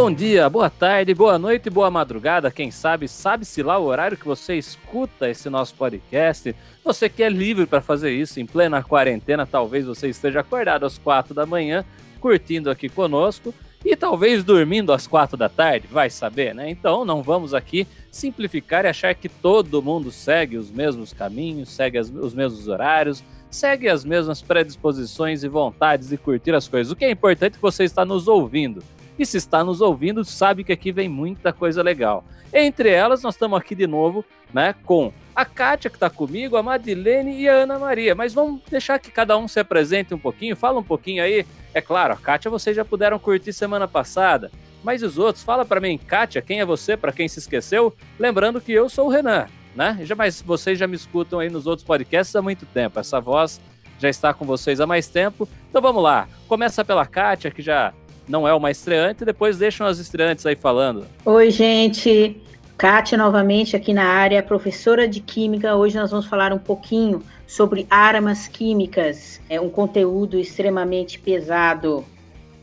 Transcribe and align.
bom 0.00 0.12
dia, 0.12 0.48
boa 0.48 0.70
tarde, 0.70 1.12
boa 1.12 1.40
noite, 1.40 1.68
boa 1.68 1.90
madrugada. 1.90 2.52
Quem 2.52 2.70
sabe, 2.70 3.08
sabe-se 3.08 3.64
lá 3.64 3.78
o 3.78 3.84
horário 3.86 4.16
que 4.16 4.24
você 4.24 4.54
escuta 4.54 5.28
esse 5.28 5.50
nosso 5.50 5.74
podcast. 5.74 6.54
Você 6.84 7.08
que 7.08 7.20
é 7.20 7.28
livre 7.28 7.66
para 7.66 7.80
fazer 7.80 8.12
isso 8.12 8.38
em 8.38 8.46
plena 8.46 8.80
quarentena, 8.80 9.44
talvez 9.44 9.86
você 9.86 10.08
esteja 10.08 10.38
acordado 10.38 10.86
às 10.86 10.98
quatro 10.98 11.34
da 11.34 11.44
manhã, 11.44 11.84
curtindo 12.20 12.70
aqui 12.70 12.88
conosco 12.88 13.52
e 13.84 13.96
talvez 13.96 14.44
dormindo 14.44 14.92
às 14.92 15.08
quatro 15.08 15.36
da 15.36 15.48
tarde, 15.48 15.88
vai 15.88 16.08
saber, 16.08 16.54
né? 16.54 16.70
Então 16.70 17.04
não 17.04 17.20
vamos 17.20 17.52
aqui 17.52 17.84
simplificar 18.08 18.84
e 18.84 18.88
achar 18.88 19.12
que 19.16 19.28
todo 19.28 19.82
mundo 19.82 20.12
segue 20.12 20.56
os 20.56 20.70
mesmos 20.70 21.12
caminhos, 21.12 21.70
segue 21.70 21.98
as, 21.98 22.08
os 22.08 22.34
mesmos 22.34 22.68
horários, 22.68 23.24
segue 23.50 23.88
as 23.88 24.04
mesmas 24.04 24.40
predisposições 24.42 25.42
e 25.42 25.48
vontades 25.48 26.10
de 26.10 26.16
curtir 26.16 26.54
as 26.54 26.68
coisas. 26.68 26.92
O 26.92 26.96
que 26.96 27.04
é 27.04 27.10
importante 27.10 27.54
é 27.54 27.56
que 27.56 27.62
você 27.62 27.82
está 27.82 28.04
nos 28.04 28.28
ouvindo. 28.28 28.80
E 29.18 29.26
se 29.26 29.36
está 29.36 29.64
nos 29.64 29.80
ouvindo, 29.80 30.24
sabe 30.24 30.62
que 30.62 30.72
aqui 30.72 30.92
vem 30.92 31.08
muita 31.08 31.52
coisa 31.52 31.82
legal. 31.82 32.24
Entre 32.52 32.88
elas, 32.88 33.22
nós 33.22 33.34
estamos 33.34 33.58
aqui 33.58 33.74
de 33.74 33.86
novo, 33.86 34.24
né, 34.54 34.74
com 34.84 35.12
a 35.34 35.44
Kátia, 35.44 35.90
que 35.90 35.96
está 35.96 36.08
comigo, 36.08 36.56
a 36.56 36.62
Madilene 36.62 37.40
e 37.40 37.48
a 37.48 37.52
Ana 37.52 37.78
Maria. 37.78 38.14
Mas 38.14 38.32
vamos 38.32 38.60
deixar 38.70 38.98
que 38.98 39.10
cada 39.10 39.36
um 39.36 39.46
se 39.46 39.60
apresente 39.60 40.14
um 40.14 40.18
pouquinho, 40.18 40.56
fala 40.56 40.78
um 40.78 40.84
pouquinho 40.84 41.22
aí. 41.22 41.44
É 41.74 41.80
claro, 41.80 42.14
a 42.14 42.16
Kátia 42.16 42.50
vocês 42.50 42.74
já 42.74 42.84
puderam 42.84 43.18
curtir 43.18 43.52
semana 43.52 43.86
passada. 43.86 44.50
Mas 44.82 45.02
os 45.02 45.18
outros, 45.18 45.44
fala 45.44 45.64
para 45.64 45.80
mim, 45.80 45.98
Kátia, 45.98 46.40
quem 46.40 46.60
é 46.60 46.64
você, 46.64 46.96
para 46.96 47.12
quem 47.12 47.28
se 47.28 47.40
esqueceu? 47.40 47.94
Lembrando 48.18 48.60
que 48.60 48.72
eu 48.72 48.88
sou 48.88 49.06
o 49.06 49.10
Renan, 49.10 49.46
né? 49.74 49.98
Já, 50.02 50.14
mas 50.14 50.40
vocês 50.40 50.78
já 50.78 50.86
me 50.86 50.96
escutam 50.96 51.40
aí 51.40 51.50
nos 51.50 51.66
outros 51.66 51.84
podcasts 51.86 52.34
há 52.34 52.40
muito 52.40 52.64
tempo. 52.66 52.98
Essa 52.98 53.20
voz 53.20 53.60
já 53.98 54.08
está 54.08 54.32
com 54.32 54.44
vocês 54.44 54.80
há 54.80 54.86
mais 54.86 55.08
tempo. 55.08 55.48
Então 55.68 55.82
vamos 55.82 56.02
lá. 56.02 56.28
Começa 56.46 56.84
pela 56.84 57.04
Kátia, 57.04 57.50
que 57.50 57.60
já 57.60 57.92
não 58.28 58.46
é 58.46 58.54
uma 58.54 58.70
estreante, 58.70 59.24
depois 59.24 59.58
deixam 59.58 59.86
as 59.86 59.98
estreantes 59.98 60.44
aí 60.44 60.54
falando. 60.54 61.06
Oi, 61.24 61.50
gente. 61.50 62.40
Kátia 62.76 63.18
novamente 63.18 63.74
aqui 63.74 63.92
na 63.92 64.04
área, 64.04 64.40
professora 64.40 65.08
de 65.08 65.18
Química. 65.18 65.74
Hoje 65.74 65.96
nós 65.96 66.12
vamos 66.12 66.26
falar 66.26 66.52
um 66.52 66.58
pouquinho 66.58 67.24
sobre 67.44 67.86
armas 67.90 68.46
químicas. 68.46 69.40
É 69.48 69.60
um 69.60 69.68
conteúdo 69.68 70.38
extremamente 70.38 71.18
pesado, 71.18 72.04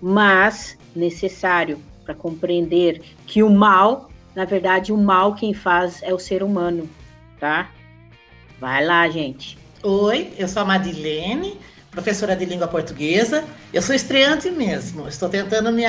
mas 0.02 0.77
necessário 0.95 1.79
para 2.05 2.13
compreender 2.13 3.02
que 3.25 3.44
o 3.44 3.50
mal, 3.50 4.09
na 4.33 4.45
verdade, 4.45 4.94
o 4.94 4.97
mal 4.97 5.35
quem 5.35 5.53
faz 5.53 6.02
é 6.02 6.13
o 6.13 6.19
ser 6.19 6.44
humano, 6.44 6.88
tá? 7.39 7.69
Vai 8.59 8.85
lá, 8.85 9.09
gente. 9.09 9.57
Oi, 9.83 10.31
eu 10.38 10.47
sou 10.47 10.61
a 10.61 10.66
Madilene, 10.66 11.59
professora 11.95 12.35
de 12.35 12.45
língua 12.45 12.67
portuguesa. 12.67 13.45
Eu 13.73 13.81
sou 13.81 13.95
estreante 13.95 14.51
mesmo. 14.51 15.07
Estou 15.07 15.29
tentando 15.29 15.71
me, 15.71 15.85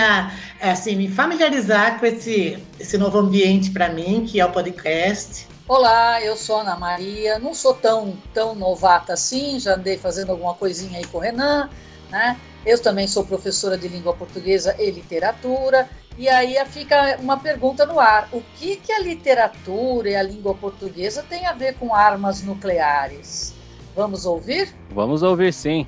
assim, 0.62 0.94
me 0.94 1.08
familiarizar 1.08 1.98
com 1.98 2.06
esse, 2.06 2.56
esse 2.78 2.96
novo 2.96 3.18
ambiente 3.18 3.70
para 3.70 3.88
mim, 3.88 4.24
que 4.26 4.40
é 4.40 4.46
o 4.46 4.50
podcast. 4.50 5.48
Olá, 5.68 6.22
eu 6.22 6.36
sou 6.36 6.60
Ana 6.60 6.76
Maria. 6.76 7.40
Não 7.40 7.52
sou 7.52 7.74
tão, 7.74 8.16
tão 8.32 8.54
novata 8.54 9.12
assim, 9.12 9.58
já 9.58 9.74
andei 9.74 9.98
fazendo 9.98 10.30
alguma 10.30 10.54
coisinha 10.54 10.98
aí 10.98 11.04
com 11.06 11.18
o 11.18 11.20
Renan, 11.20 11.68
né? 12.08 12.36
Eu 12.64 12.80
também 12.80 13.06
sou 13.06 13.24
professora 13.24 13.76
de 13.76 13.88
língua 13.88 14.14
portuguesa 14.14 14.76
e 14.78 14.90
literatura. 14.90 15.88
E 16.16 16.28
aí 16.28 16.56
fica 16.66 17.18
uma 17.20 17.36
pergunta 17.36 17.84
no 17.84 17.98
ar: 17.98 18.28
o 18.32 18.40
que, 18.56 18.76
que 18.76 18.92
a 18.92 19.00
literatura 19.00 20.10
e 20.10 20.16
a 20.16 20.22
língua 20.22 20.54
portuguesa 20.54 21.24
têm 21.28 21.46
a 21.46 21.52
ver 21.52 21.74
com 21.74 21.92
armas 21.94 22.42
nucleares? 22.42 23.54
Vamos 23.94 24.26
ouvir? 24.26 24.74
Vamos 24.90 25.22
ouvir 25.22 25.52
sim. 25.52 25.86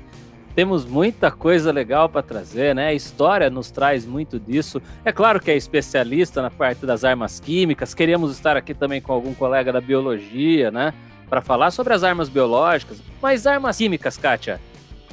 Temos 0.55 0.85
muita 0.85 1.31
coisa 1.31 1.71
legal 1.71 2.09
para 2.09 2.21
trazer, 2.21 2.75
né? 2.75 2.87
A 2.87 2.93
história 2.93 3.49
nos 3.49 3.71
traz 3.71 4.05
muito 4.05 4.39
disso. 4.39 4.81
É 5.05 5.11
claro 5.11 5.39
que 5.39 5.49
é 5.49 5.55
especialista 5.55 6.41
na 6.41 6.49
parte 6.49 6.85
das 6.85 7.03
armas 7.03 7.39
químicas. 7.39 7.93
Queríamos 7.93 8.31
estar 8.31 8.57
aqui 8.57 8.73
também 8.73 8.99
com 8.99 9.13
algum 9.13 9.33
colega 9.33 9.71
da 9.71 9.79
biologia, 9.79 10.69
né? 10.71 10.93
Para 11.29 11.41
falar 11.41 11.71
sobre 11.71 11.93
as 11.93 12.03
armas 12.03 12.27
biológicas. 12.27 13.01
Mas 13.21 13.47
armas 13.47 13.77
químicas, 13.77 14.17
Kátia, 14.17 14.59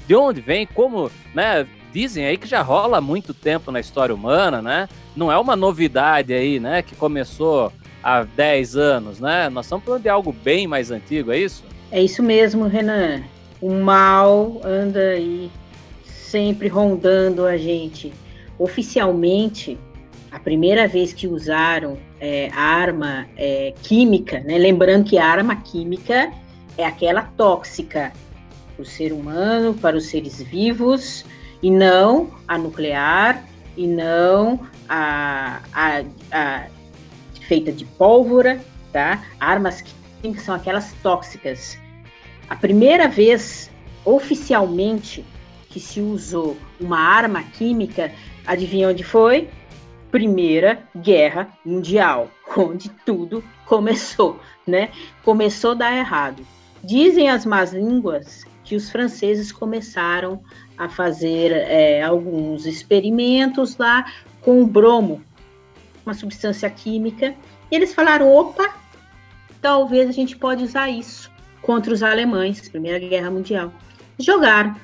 de 0.07 0.15
onde 0.15 0.41
vem? 0.41 0.67
Como, 0.67 1.11
né? 1.35 1.67
Dizem 1.93 2.27
aí 2.27 2.37
que 2.37 2.47
já 2.47 2.61
rola 2.61 2.99
há 2.99 3.01
muito 3.01 3.33
tempo 3.33 3.71
na 3.71 3.81
história 3.81 4.15
humana, 4.15 4.61
né? 4.61 4.89
Não 5.15 5.31
é 5.31 5.39
uma 5.39 5.55
novidade 5.55 6.33
aí, 6.33 6.59
né? 6.59 6.83
Que 6.83 6.95
começou 6.95 7.73
há 8.03 8.23
10 8.23 8.77
anos, 8.77 9.21
né? 9.21 9.49
Nós 9.49 9.67
estamos 9.67 9.85
falando 9.85 10.03
de 10.03 10.09
algo 10.09 10.33
bem 10.33 10.67
mais 10.67 10.91
antigo, 10.91 11.31
é 11.33 11.39
isso? 11.39 11.65
É 11.91 12.03
isso 12.03 12.23
mesmo, 12.23 12.67
Renan. 12.67 13.23
O 13.61 13.71
mal 13.71 14.61
anda 14.65 15.11
aí 15.11 15.51
sempre 16.05 16.69
rondando 16.69 17.47
a 17.47 17.57
gente. 17.57 18.13
Oficialmente, 18.59 19.79
a 20.31 20.39
primeira 20.39 20.87
vez 20.87 21.13
que 21.13 21.27
usaram 21.27 21.99
é, 22.21 22.51
arma 22.53 23.27
é, 23.37 23.73
química, 23.83 24.41
né? 24.41 24.59
lembrando 24.59 25.05
que 25.05 25.19
a 25.19 25.27
arma 25.27 25.57
química 25.57 26.33
é 26.77 26.85
aquela 26.85 27.23
tóxica 27.23 28.13
para 28.75 28.83
o 28.83 28.85
ser 28.85 29.13
humano, 29.13 29.75
para 29.75 29.97
os 29.97 30.07
seres 30.07 30.43
vivos, 30.43 31.25
e 31.63 31.71
não 31.71 32.31
a 32.47 32.59
nuclear, 32.59 33.43
e 33.77 33.87
não 33.87 34.61
a, 34.89 35.61
a, 35.73 36.03
a 36.31 36.67
feita 37.43 37.73
de 37.73 37.85
pólvora, 37.85 38.61
tá? 38.93 39.25
Armas 39.41 39.83
químicas 40.21 40.45
são 40.45 40.55
aquelas 40.55 40.93
tóxicas 41.03 41.79
a 42.49 42.55
primeira 42.55 43.09
vez, 43.09 43.71
oficialmente, 44.05 45.25
que 45.69 45.81
se 45.81 46.01
usou 46.01 46.57
uma 46.81 46.99
arma 46.99 47.43
química, 47.43 48.13
adivinha 48.47 48.89
onde 48.89 49.03
foi? 49.03 49.49
Primeira 50.13 50.79
Guerra 50.97 51.49
Mundial, 51.65 52.31
onde 52.57 52.89
tudo 53.05 53.43
começou, 53.67 54.39
né? 54.67 54.91
Começou 55.25 55.73
a 55.73 55.75
dar 55.75 55.97
errado. 55.97 56.47
Dizem 56.85 57.29
as 57.29 57.45
más 57.45 57.73
línguas 57.73 58.45
que 58.63 58.77
os 58.77 58.91
franceses 58.91 59.51
começaram 59.51 60.41
a 60.79 60.89
fazer 60.89 61.51
é, 61.51 62.03
alguns 62.03 62.65
experimentos 62.65 63.77
lá 63.77 64.07
com 64.41 64.63
o 64.63 64.67
bromo, 64.67 65.21
uma 66.05 66.15
substância 66.15 66.71
química, 66.71 67.35
e 67.71 67.75
eles 67.75 67.93
falaram: 67.93 68.33
opa, 68.33 68.73
talvez 69.61 70.09
a 70.09 70.13
gente 70.13 70.37
pode 70.37 70.63
usar 70.63 70.89
isso 70.89 71.35
contra 71.67 71.93
os 71.93 72.01
alemães, 72.01 72.69
Primeira 72.69 73.01
Guerra 73.01 73.29
Mundial. 73.29 73.73
Jogaram 74.21 74.77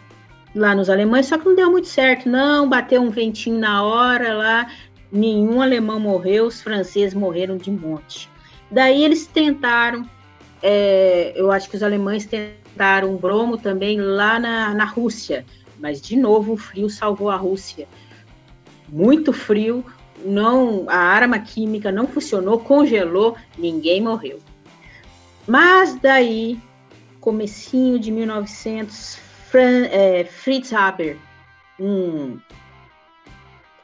lá 0.52 0.74
nos 0.74 0.90
alemães, 0.90 1.26
só 1.26 1.38
que 1.38 1.46
não 1.46 1.54
deu 1.54 1.70
muito 1.70 1.86
certo, 1.86 2.28
não, 2.28 2.68
bateu 2.68 3.00
um 3.00 3.08
ventinho 3.08 3.56
na 3.56 3.84
hora 3.84 4.34
lá, 4.34 4.70
nenhum 5.10 5.62
alemão 5.62 6.00
morreu, 6.00 6.46
os 6.46 6.60
franceses 6.60 7.14
morreram 7.14 7.56
de 7.56 7.70
monte. 7.70 8.28
Daí 8.68 9.04
eles 9.04 9.28
tentaram, 9.28 10.04
é, 10.60 11.32
eu 11.36 11.52
acho 11.52 11.70
que 11.70 11.76
os 11.76 11.84
alemães 11.84 12.26
tentaram 12.26 13.14
um 13.14 13.16
bromo 13.16 13.56
também 13.56 14.00
lá 14.00 14.40
na, 14.40 14.74
na 14.74 14.84
Rússia, 14.84 15.46
mas 15.78 16.02
de 16.02 16.16
novo 16.16 16.54
o 16.54 16.56
frio 16.56 16.90
salvou 16.90 17.30
a 17.30 17.36
Rússia. 17.36 17.86
Muito 18.88 19.32
frio, 19.32 19.84
não, 20.24 20.84
a 20.88 20.98
arma 20.98 21.38
química 21.38 21.92
não 21.92 22.08
funcionou, 22.08 22.58
congelou, 22.58 23.36
ninguém 23.56 24.00
morreu. 24.00 24.40
Mas 25.46 25.94
daí 25.94 26.60
comecinho 27.22 28.00
de 28.00 28.10
1900, 28.10 29.16
Fran, 29.48 29.86
é, 29.86 30.24
Fritz 30.24 30.72
Haber, 30.72 31.16
um 31.78 32.36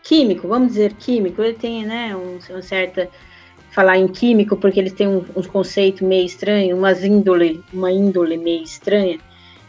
químico, 0.02 0.48
vamos 0.48 0.68
dizer 0.68 0.92
químico, 0.94 1.40
ele 1.40 1.54
tem 1.54 1.86
né, 1.86 2.14
um, 2.16 2.38
uma 2.50 2.62
certa 2.62 3.08
falar 3.70 3.96
em 3.96 4.08
químico 4.08 4.56
porque 4.56 4.80
ele 4.80 4.90
tem 4.90 5.06
um, 5.06 5.24
um 5.36 5.42
conceito 5.42 6.04
meio 6.04 6.26
estranho, 6.26 6.76
umas 6.76 7.04
índole, 7.04 7.62
uma 7.72 7.92
índole 7.92 8.36
meio 8.36 8.64
estranha. 8.64 9.18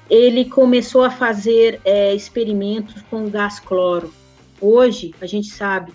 Ele 0.10 0.46
começou 0.46 1.04
a 1.04 1.12
fazer 1.12 1.80
é, 1.86 2.16
experimentos 2.16 3.04
com 3.04 3.30
gás 3.30 3.60
cloro. 3.60 4.12
Hoje 4.60 5.14
a 5.22 5.28
gente 5.28 5.50
sabe 5.50 5.94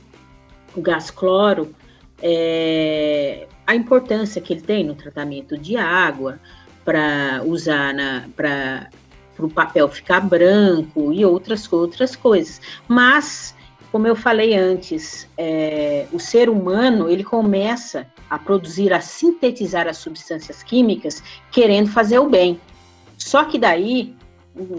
o 0.76 0.80
gás 0.80 1.10
cloro 1.10 1.74
é, 2.22 3.48
a 3.66 3.74
importância 3.74 4.40
que 4.40 4.52
ele 4.52 4.62
tem 4.62 4.84
no 4.84 4.94
tratamento 4.94 5.58
de 5.58 5.76
água, 5.76 6.38
para 6.84 7.42
usar 7.44 7.94
para 8.36 8.88
o 9.38 9.48
papel 9.48 9.88
ficar 9.88 10.20
branco 10.20 11.12
e 11.12 11.24
outras, 11.24 11.70
outras 11.72 12.14
coisas. 12.14 12.60
Mas, 12.86 13.54
como 13.90 14.06
eu 14.06 14.14
falei 14.14 14.54
antes, 14.54 15.28
é, 15.36 16.06
o 16.12 16.20
ser 16.20 16.48
humano 16.48 17.08
ele 17.08 17.24
começa 17.24 18.06
a 18.28 18.38
produzir, 18.38 18.92
a 18.92 19.00
sintetizar 19.00 19.86
as 19.86 19.98
substâncias 19.98 20.62
químicas 20.62 21.22
querendo 21.50 21.90
fazer 21.90 22.18
o 22.18 22.28
bem. 22.28 22.60
Só 23.18 23.44
que 23.44 23.58
daí, 23.58 24.14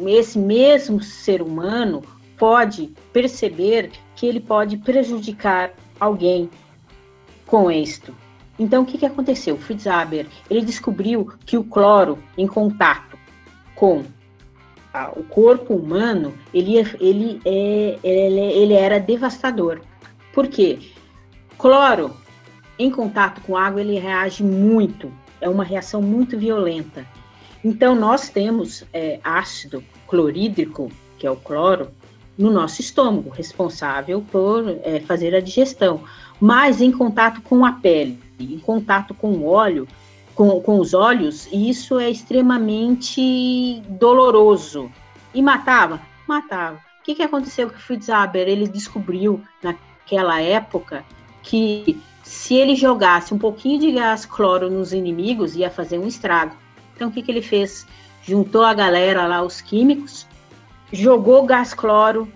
esse 0.07 0.37
mesmo 0.37 1.01
ser 1.01 1.41
humano 1.41 2.03
pode 2.37 2.93
perceber 3.11 3.91
que 4.15 4.25
ele 4.25 4.39
pode 4.39 4.77
prejudicar 4.77 5.73
alguém 5.99 6.49
com 7.45 7.71
isto. 7.71 8.13
Então, 8.57 8.83
o 8.83 8.85
que, 8.85 8.97
que 8.97 9.05
aconteceu? 9.05 9.57
Fritz 9.57 9.85
Haber, 9.85 10.27
ele 10.49 10.61
descobriu 10.61 11.33
que 11.45 11.57
o 11.57 11.63
cloro 11.63 12.17
em 12.37 12.47
contato 12.47 13.17
com 13.75 14.03
a, 14.93 15.11
o 15.11 15.23
corpo 15.23 15.75
humano, 15.75 16.33
ele, 16.53 16.77
ele, 16.99 17.41
é, 17.45 17.99
ele, 18.01 18.39
ele 18.39 18.73
era 18.73 18.99
devastador. 18.99 19.81
Por 20.33 20.47
quê? 20.47 20.79
Cloro, 21.57 22.15
em 22.79 22.89
contato 22.89 23.41
com 23.41 23.57
água, 23.57 23.81
ele 23.81 23.99
reage 23.99 24.43
muito. 24.43 25.11
É 25.41 25.49
uma 25.49 25.63
reação 25.63 26.01
muito 26.01 26.37
violenta. 26.37 27.05
Então, 27.63 27.95
nós 27.95 28.29
temos 28.29 28.85
é, 28.93 29.19
ácido 29.23 29.83
clorídrico, 30.07 30.89
que 31.17 31.27
é 31.27 31.31
o 31.31 31.35
cloro, 31.35 31.89
no 32.37 32.51
nosso 32.51 32.81
estômago, 32.81 33.29
responsável 33.29 34.23
por 34.31 34.77
é, 34.83 34.99
fazer 35.01 35.33
a 35.35 35.39
digestão. 35.39 36.03
Mas 36.39 36.81
em 36.81 36.91
contato 36.91 37.41
com 37.41 37.65
a 37.65 37.71
pele, 37.73 38.19
em 38.39 38.59
contato 38.59 39.13
com 39.13 39.29
o 39.29 39.47
óleo, 39.47 39.87
com, 40.33 40.59
com 40.61 40.79
os 40.79 40.93
olhos, 40.93 41.47
isso 41.51 41.99
é 41.99 42.09
extremamente 42.09 43.81
doloroso. 43.89 44.91
E 45.33 45.41
matava? 45.41 46.01
Matava. 46.27 46.77
O 46.99 47.03
que, 47.03 47.15
que 47.15 47.23
aconteceu 47.23 47.69
com 47.69 47.75
o 47.75 47.79
Fritz 47.79 48.09
Haber? 48.09 48.47
Ele 48.47 48.67
descobriu 48.67 49.41
naquela 49.63 50.41
época 50.41 51.05
que 51.41 51.97
se 52.23 52.55
ele 52.55 52.75
jogasse 52.75 53.33
um 53.33 53.37
pouquinho 53.37 53.79
de 53.79 53.91
gás 53.91 54.25
cloro 54.25 54.69
nos 54.69 54.91
inimigos, 54.91 55.55
ia 55.55 55.69
fazer 55.69 55.99
um 55.99 56.07
estrago. 56.07 56.55
Então, 56.95 57.09
o 57.09 57.11
que, 57.11 57.21
que 57.21 57.31
ele 57.31 57.41
fez? 57.41 57.85
Juntou 58.23 58.63
a 58.63 58.73
galera 58.73 59.27
lá, 59.27 59.43
os 59.43 59.61
químicos, 59.61 60.27
jogou 60.91 61.45
gás 61.45 61.73
cloro 61.73 62.27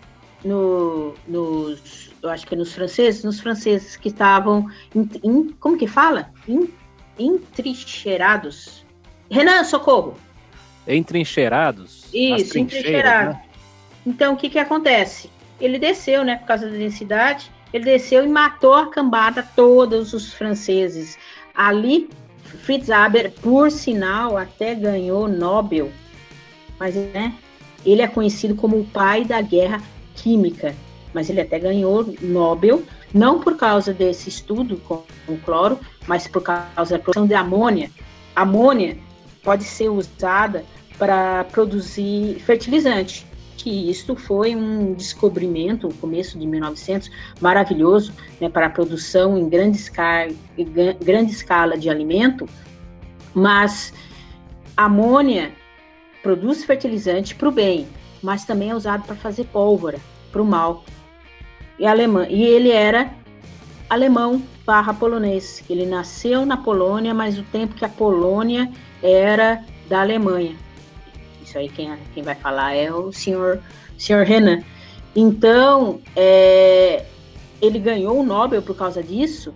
no, 0.46 1.16
nos, 1.28 2.09
eu 2.22 2.30
acho 2.30 2.46
que 2.46 2.56
nos 2.56 2.74
franceses, 2.74 3.24
nos 3.24 3.40
franceses 3.40 3.96
que 3.96 4.10
estavam, 4.10 4.70
como 5.60 5.78
que 5.78 5.88
fala? 5.88 6.32
In, 6.48 6.70
entrincheirados. 7.18 8.86
Renan, 9.30 9.64
socorro! 9.64 10.16
Entrincheirados? 10.88 12.08
Isso, 12.14 12.58
entrincheirados. 12.58 13.36
Né? 13.36 13.44
Então, 14.06 14.34
o 14.34 14.38
que 14.38 14.50
que 14.50 14.60
acontece? 14.60 15.30
Ele 15.60 15.78
desceu, 15.78 16.24
né, 16.24 16.38
por 16.38 16.48
causa 16.48 16.70
da 16.70 16.76
densidade, 16.76 17.52
ele 17.74 17.86
desceu 17.86 18.24
e 18.26 18.28
matou 18.28 18.74
a 18.74 18.90
cambada, 18.90 19.48
todos 19.56 20.14
os 20.14 20.34
franceses. 20.34 21.18
Ali, 21.54 22.10
Fritz 22.44 22.90
Haber, 22.90 23.32
por 23.32 23.70
sinal, 23.70 24.38
até 24.38 24.74
ganhou 24.74 25.28
Nobel, 25.28 25.92
mas 26.80 26.96
né, 26.96 27.36
ele 27.86 28.02
é 28.02 28.08
conhecido 28.08 28.56
como 28.56 28.80
o 28.80 28.86
pai 28.86 29.24
da 29.26 29.42
guerra 29.42 29.82
química, 30.16 30.76
mas 31.14 31.30
ele 31.30 31.42
até 31.42 31.60
ganhou 31.60 32.14
Nobel, 32.22 32.84
não 33.14 33.40
por 33.40 33.58
causa 33.58 33.94
desse 33.94 34.30
estudo 34.30 34.78
com 34.78 35.04
o 35.28 35.38
cloro, 35.38 35.80
mas 36.08 36.28
por 36.28 36.42
causa 36.42 36.98
da 36.98 37.00
produção 37.00 37.28
de 37.28 37.34
amônia. 37.34 37.90
Amônia 38.36 38.98
pode 39.44 39.64
ser 39.64 39.90
usada 39.90 40.64
para 40.98 41.44
produzir 41.46 42.40
fertilizante 42.42 43.30
que 43.64 43.90
isto 43.90 44.16
foi 44.16 44.56
um 44.56 44.94
descobrimento, 44.94 45.88
no 45.88 45.94
começo 45.96 46.40
de 46.40 46.48
1900, 46.48 47.12
maravilhoso 47.42 48.14
né, 48.40 48.48
para 48.48 48.68
a 48.68 48.70
produção 48.70 49.38
em 49.38 49.50
grande 49.50 49.78
escala, 49.78 50.32
grande 51.04 51.32
escala 51.32 51.78
de 51.78 51.90
alimento, 51.90 52.48
mas 53.34 53.94
amônia 54.78 55.52
produz 56.24 56.64
fertilizante 56.64 57.36
para 57.36 57.50
o 57.50 57.52
bem, 57.52 57.86
mas 58.24 58.46
também 58.46 58.70
é 58.70 58.76
usado 58.76 59.04
para 59.04 59.16
fazer 59.16 59.44
pólvora, 59.46 60.00
para 60.32 60.42
o 60.42 60.46
mal. 60.46 60.84
E, 61.80 61.86
alemã, 61.86 62.28
e 62.30 62.44
ele 62.44 62.72
era 62.72 63.12
alemão 63.90 64.42
barra 64.66 64.94
polonês. 64.94 65.64
Ele 65.70 65.86
nasceu 65.86 66.46
na 66.46 66.58
Polônia, 66.58 67.14
mas 67.14 67.40
o 67.40 67.44
tempo 67.44 67.74
que 67.74 67.86
a 67.86 67.90
Polônia 67.90 68.70
era 69.02 69.64
da 69.88 70.02
Alemanha. 70.02 70.56
Isso 71.42 71.58
aí 71.58 71.70
quem, 71.70 71.92
quem 72.14 72.22
vai 72.22 72.36
falar 72.36 72.76
é 72.76 72.94
o 72.94 73.12
senhor, 73.12 73.60
senhor 73.98 74.26
Renan. 74.26 74.62
Então, 75.16 76.00
é, 76.16 77.06
ele 77.62 77.80
ganhou 77.80 78.20
o 78.20 78.24
Nobel 78.24 78.62
por 78.62 78.76
causa 78.76 79.02
disso, 79.02 79.54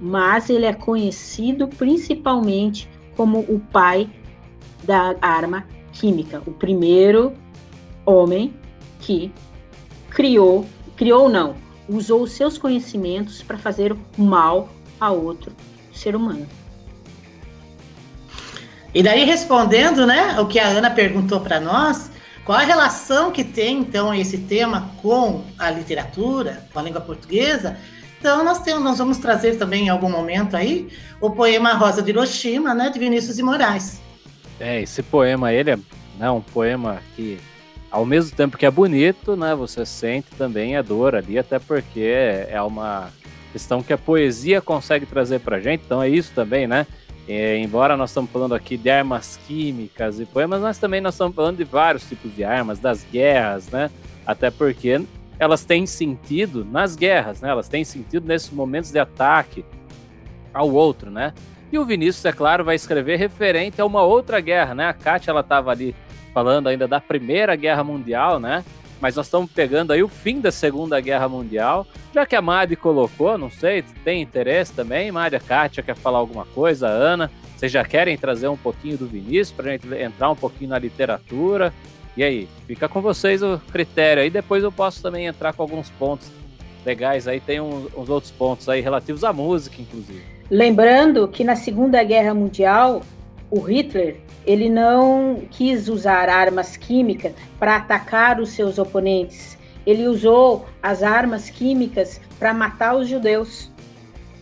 mas 0.00 0.48
ele 0.48 0.64
é 0.64 0.72
conhecido 0.72 1.68
principalmente 1.68 2.88
como 3.16 3.40
o 3.40 3.60
pai 3.72 4.08
da 4.82 5.14
arma 5.20 5.66
química, 5.92 6.42
o 6.46 6.52
primeiro 6.52 7.32
homem 8.04 8.52
que 9.00 9.30
criou, 10.10 10.66
criou 10.96 11.28
não, 11.28 11.54
usou 11.88 12.22
os 12.22 12.32
seus 12.32 12.58
conhecimentos 12.58 13.42
para 13.42 13.58
fazer 13.58 13.94
mal 14.16 14.68
a 15.00 15.10
outro 15.10 15.52
ser 15.92 16.16
humano. 16.16 16.46
E 18.94 19.02
daí, 19.02 19.24
respondendo, 19.24 20.06
né, 20.06 20.38
o 20.38 20.46
que 20.46 20.58
a 20.58 20.68
Ana 20.68 20.90
perguntou 20.90 21.40
para 21.40 21.58
nós, 21.58 22.10
qual 22.44 22.58
a 22.58 22.62
relação 22.62 23.32
que 23.32 23.42
tem, 23.42 23.78
então, 23.78 24.14
esse 24.14 24.38
tema 24.38 24.90
com 25.02 25.42
a 25.58 25.70
literatura, 25.70 26.64
com 26.72 26.78
a 26.78 26.82
língua 26.82 27.00
portuguesa? 27.00 27.76
Então, 28.20 28.44
nós, 28.44 28.60
temos, 28.60 28.84
nós 28.84 28.98
vamos 28.98 29.18
trazer 29.18 29.58
também, 29.58 29.86
em 29.86 29.88
algum 29.88 30.08
momento 30.08 30.56
aí, 30.56 30.88
o 31.20 31.30
poema 31.30 31.72
Rosa 31.74 32.02
de 32.02 32.10
Hiroshima, 32.10 32.72
né, 32.72 32.88
de 32.88 32.98
Vinícius 32.98 33.36
de 33.36 33.42
Moraes. 33.42 34.00
É, 34.60 34.82
esse 34.82 35.02
poema, 35.02 35.52
ele 35.52 35.72
é 35.72 35.78
né, 36.18 36.30
um 36.30 36.40
poema 36.40 37.02
que, 37.16 37.40
ao 37.94 38.04
mesmo 38.04 38.36
tempo 38.36 38.58
que 38.58 38.66
é 38.66 38.70
bonito, 38.72 39.36
né, 39.36 39.54
você 39.54 39.86
sente 39.86 40.28
também 40.36 40.76
a 40.76 40.82
dor 40.82 41.14
ali, 41.14 41.38
até 41.38 41.60
porque 41.60 42.00
é 42.50 42.60
uma 42.60 43.08
questão 43.52 43.84
que 43.84 43.92
a 43.92 43.98
poesia 43.98 44.60
consegue 44.60 45.06
trazer 45.06 45.38
pra 45.38 45.60
gente, 45.60 45.84
então 45.86 46.02
é 46.02 46.08
isso 46.08 46.32
também, 46.34 46.66
né? 46.66 46.88
É, 47.28 47.56
embora 47.56 47.96
nós 47.96 48.10
estamos 48.10 48.32
falando 48.32 48.52
aqui 48.52 48.76
de 48.76 48.90
armas 48.90 49.38
químicas 49.46 50.18
e 50.18 50.26
poemas, 50.26 50.60
mas 50.60 50.76
também 50.76 51.00
nós 51.00 51.14
estamos 51.14 51.36
falando 51.36 51.58
de 51.58 51.62
vários 51.62 52.02
tipos 52.08 52.34
de 52.34 52.42
armas, 52.42 52.80
das 52.80 53.06
guerras, 53.12 53.70
né? 53.70 53.88
Até 54.26 54.50
porque 54.50 55.00
elas 55.38 55.64
têm 55.64 55.86
sentido 55.86 56.64
nas 56.64 56.96
guerras, 56.96 57.40
né? 57.40 57.48
Elas 57.50 57.68
têm 57.68 57.84
sentido 57.84 58.26
nesses 58.26 58.50
momentos 58.50 58.90
de 58.90 58.98
ataque 58.98 59.64
ao 60.52 60.68
outro, 60.68 61.12
né? 61.12 61.32
E 61.70 61.78
o 61.78 61.84
Vinícius, 61.84 62.24
é 62.24 62.32
claro, 62.32 62.64
vai 62.64 62.74
escrever 62.74 63.18
referente 63.18 63.80
a 63.80 63.84
uma 63.84 64.02
outra 64.02 64.40
guerra, 64.40 64.74
né? 64.74 64.88
A 64.88 64.92
Kátia, 64.92 65.30
ela 65.30 65.42
estava 65.42 65.70
ali 65.70 65.94
falando 66.34 66.68
ainda 66.68 66.86
da 66.86 67.00
Primeira 67.00 67.56
Guerra 67.56 67.82
Mundial, 67.82 68.38
né? 68.38 68.62
mas 69.04 69.16
nós 69.16 69.26
estamos 69.26 69.50
pegando 69.52 69.92
aí 69.92 70.02
o 70.02 70.08
fim 70.08 70.40
da 70.40 70.50
Segunda 70.50 70.98
Guerra 70.98 71.28
Mundial. 71.28 71.86
Já 72.14 72.24
que 72.24 72.34
a 72.34 72.40
Madi 72.40 72.74
colocou, 72.74 73.36
não 73.36 73.50
sei, 73.50 73.84
tem 74.02 74.22
interesse 74.22 74.72
também? 74.72 75.12
Madi, 75.12 75.36
a 75.36 75.40
Kátia 75.40 75.82
quer 75.82 75.94
falar 75.94 76.18
alguma 76.18 76.46
coisa? 76.46 76.88
A 76.88 76.90
Ana, 76.90 77.30
vocês 77.54 77.70
já 77.70 77.84
querem 77.84 78.16
trazer 78.16 78.48
um 78.48 78.56
pouquinho 78.56 78.96
do 78.96 79.06
Vinícius 79.06 79.52
para 79.52 79.68
a 79.68 79.72
gente 79.72 79.86
entrar 79.94 80.30
um 80.30 80.34
pouquinho 80.34 80.70
na 80.70 80.78
literatura? 80.78 81.70
E 82.16 82.24
aí, 82.24 82.48
fica 82.66 82.88
com 82.88 83.02
vocês 83.02 83.42
o 83.42 83.60
critério 83.70 84.22
aí, 84.22 84.30
depois 84.30 84.64
eu 84.64 84.72
posso 84.72 85.02
também 85.02 85.26
entrar 85.26 85.52
com 85.52 85.62
alguns 85.62 85.90
pontos 85.90 86.30
legais 86.86 87.28
aí, 87.28 87.40
tem 87.40 87.60
uns, 87.60 87.92
uns 87.94 88.08
outros 88.08 88.32
pontos 88.32 88.70
aí 88.70 88.80
relativos 88.80 89.22
à 89.22 89.34
música, 89.34 89.82
inclusive. 89.82 90.22
Lembrando 90.50 91.28
que 91.28 91.44
na 91.44 91.56
Segunda 91.56 92.02
Guerra 92.02 92.32
Mundial, 92.32 93.02
o 93.54 93.60
Hitler 93.60 94.16
ele 94.44 94.68
não 94.68 95.42
quis 95.48 95.88
usar 95.88 96.28
armas 96.28 96.76
químicas 96.76 97.32
para 97.56 97.76
atacar 97.76 98.40
os 98.40 98.48
seus 98.50 98.78
oponentes. 98.78 99.56
Ele 99.86 100.08
usou 100.08 100.66
as 100.82 101.04
armas 101.04 101.48
químicas 101.50 102.20
para 102.36 102.52
matar 102.52 102.96
os 102.96 103.08
judeus 103.08 103.70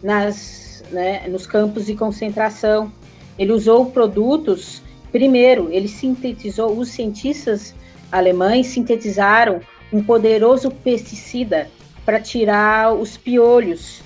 nas, 0.02 0.82
né, 0.90 1.28
nos 1.28 1.46
campos 1.46 1.86
de 1.86 1.94
concentração. 1.94 2.90
Ele 3.38 3.52
usou 3.52 3.90
produtos. 3.90 4.82
Primeiro, 5.12 5.70
ele 5.70 5.88
sintetizou, 5.88 6.72
os 6.72 6.88
cientistas 6.88 7.74
alemães 8.10 8.68
sintetizaram 8.68 9.60
um 9.92 10.02
poderoso 10.02 10.70
pesticida 10.70 11.68
para 12.06 12.18
tirar 12.18 12.94
os 12.94 13.18
piolhos 13.18 14.00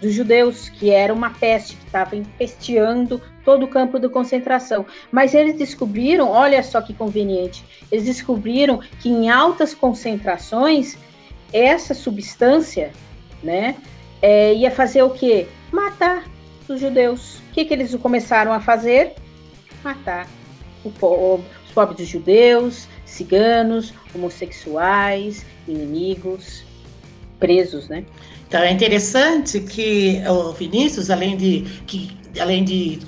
dos 0.00 0.14
judeus, 0.14 0.68
que 0.68 0.90
era 0.90 1.12
uma 1.12 1.30
peste 1.30 1.74
que 1.74 1.86
estava 1.86 2.14
empesteando 2.14 3.20
todo 3.46 3.64
o 3.64 3.68
campo 3.68 3.98
de 4.00 4.08
concentração. 4.08 4.84
Mas 5.10 5.32
eles 5.32 5.56
descobriram, 5.56 6.28
olha 6.28 6.62
só 6.62 6.82
que 6.82 6.92
conveniente, 6.92 7.64
eles 7.90 8.04
descobriram 8.04 8.80
que 9.00 9.08
em 9.08 9.30
altas 9.30 9.72
concentrações 9.72 10.98
essa 11.52 11.94
substância, 11.94 12.90
né, 13.42 13.76
é, 14.20 14.52
ia 14.52 14.70
fazer 14.70 15.02
o 15.02 15.10
quê? 15.10 15.46
Matar 15.70 16.24
os 16.68 16.80
judeus. 16.80 17.38
O 17.50 17.52
que, 17.52 17.64
que 17.64 17.72
eles 17.72 17.94
começaram 17.94 18.52
a 18.52 18.60
fazer? 18.60 19.14
Matar 19.84 20.28
o, 20.84 21.34
os 21.34 21.72
pobres 21.72 22.08
judeus, 22.08 22.88
ciganos, 23.04 23.94
homossexuais, 24.12 25.46
inimigos, 25.68 26.64
presos, 27.38 27.88
né? 27.88 28.04
Então 28.48 28.60
é 28.60 28.72
interessante 28.72 29.60
que 29.60 30.22
o 30.28 30.52
Vinícius, 30.52 31.10
além 31.10 31.36
de, 31.36 31.62
que, 31.86 32.16
além 32.40 32.64
de 32.64 33.00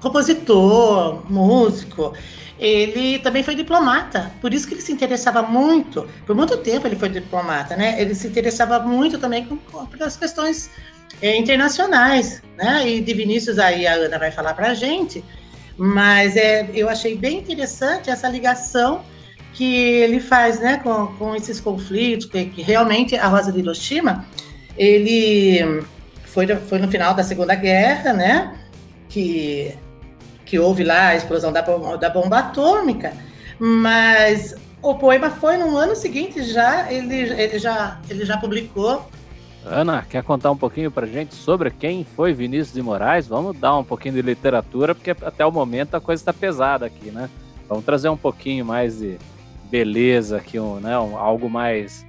compositor, 0.00 1.22
músico, 1.30 2.12
ele 2.58 3.18
também 3.20 3.42
foi 3.42 3.54
diplomata. 3.54 4.32
Por 4.40 4.52
isso 4.52 4.66
que 4.66 4.74
ele 4.74 4.82
se 4.82 4.92
interessava 4.92 5.42
muito, 5.42 6.08
por 6.26 6.34
muito 6.34 6.56
tempo 6.58 6.86
ele 6.86 6.96
foi 6.96 7.08
diplomata, 7.08 7.76
né? 7.76 8.00
Ele 8.00 8.14
se 8.14 8.26
interessava 8.26 8.80
muito 8.80 9.18
também 9.18 9.44
com, 9.44 9.56
com 9.56 10.04
as 10.04 10.16
questões 10.16 10.70
é, 11.22 11.36
internacionais, 11.36 12.42
né? 12.56 12.88
E 12.88 13.00
de 13.00 13.14
Vinícius 13.14 13.58
aí 13.58 13.86
a 13.86 13.94
Ana 13.94 14.18
vai 14.18 14.30
falar 14.30 14.54
para 14.54 14.70
a 14.70 14.74
gente, 14.74 15.24
mas 15.76 16.36
é, 16.36 16.68
eu 16.74 16.88
achei 16.88 17.16
bem 17.16 17.38
interessante 17.38 18.10
essa 18.10 18.28
ligação 18.28 19.02
que 19.54 19.76
ele 19.76 20.20
faz, 20.20 20.60
né, 20.60 20.78
com, 20.82 21.08
com 21.16 21.34
esses 21.34 21.58
conflitos, 21.58 22.26
que, 22.26 22.44
que 22.46 22.62
realmente 22.62 23.16
a 23.16 23.26
Rosa 23.26 23.50
de 23.50 23.58
Hiroshima, 23.58 24.24
ele 24.76 25.82
foi, 26.26 26.46
foi 26.46 26.78
no 26.78 26.88
final 26.88 27.14
da 27.14 27.24
Segunda 27.24 27.54
Guerra, 27.54 28.12
né? 28.12 28.54
Que, 29.08 29.74
que 30.48 30.58
houve 30.58 30.82
lá 30.82 31.08
a 31.08 31.16
explosão 31.16 31.52
da, 31.52 31.60
da 31.60 32.08
bomba 32.08 32.38
atômica, 32.38 33.12
mas 33.58 34.54
o 34.80 34.94
poema 34.94 35.30
foi 35.30 35.58
no 35.58 35.76
ano 35.76 35.94
seguinte 35.94 36.42
já, 36.42 36.90
ele, 36.90 37.14
ele, 37.14 37.58
já, 37.58 38.00
ele 38.08 38.24
já 38.24 38.38
publicou. 38.38 39.06
Ana, 39.62 40.06
quer 40.08 40.22
contar 40.22 40.50
um 40.50 40.56
pouquinho 40.56 40.90
pra 40.90 41.06
gente 41.06 41.34
sobre 41.34 41.70
quem 41.70 42.02
foi 42.02 42.32
Vinícius 42.32 42.72
de 42.72 42.80
Moraes? 42.80 43.26
Vamos 43.26 43.58
dar 43.58 43.76
um 43.76 43.84
pouquinho 43.84 44.14
de 44.14 44.22
literatura, 44.22 44.94
porque 44.94 45.10
até 45.10 45.44
o 45.44 45.52
momento 45.52 45.94
a 45.94 46.00
coisa 46.00 46.22
está 46.22 46.32
pesada 46.32 46.86
aqui, 46.86 47.10
né? 47.10 47.28
Vamos 47.68 47.84
trazer 47.84 48.08
um 48.08 48.16
pouquinho 48.16 48.64
mais 48.64 48.98
de 48.98 49.18
beleza 49.64 50.38
aqui, 50.38 50.58
um, 50.58 50.80
né? 50.80 50.98
Um, 50.98 51.18
algo 51.18 51.50
mais 51.50 52.06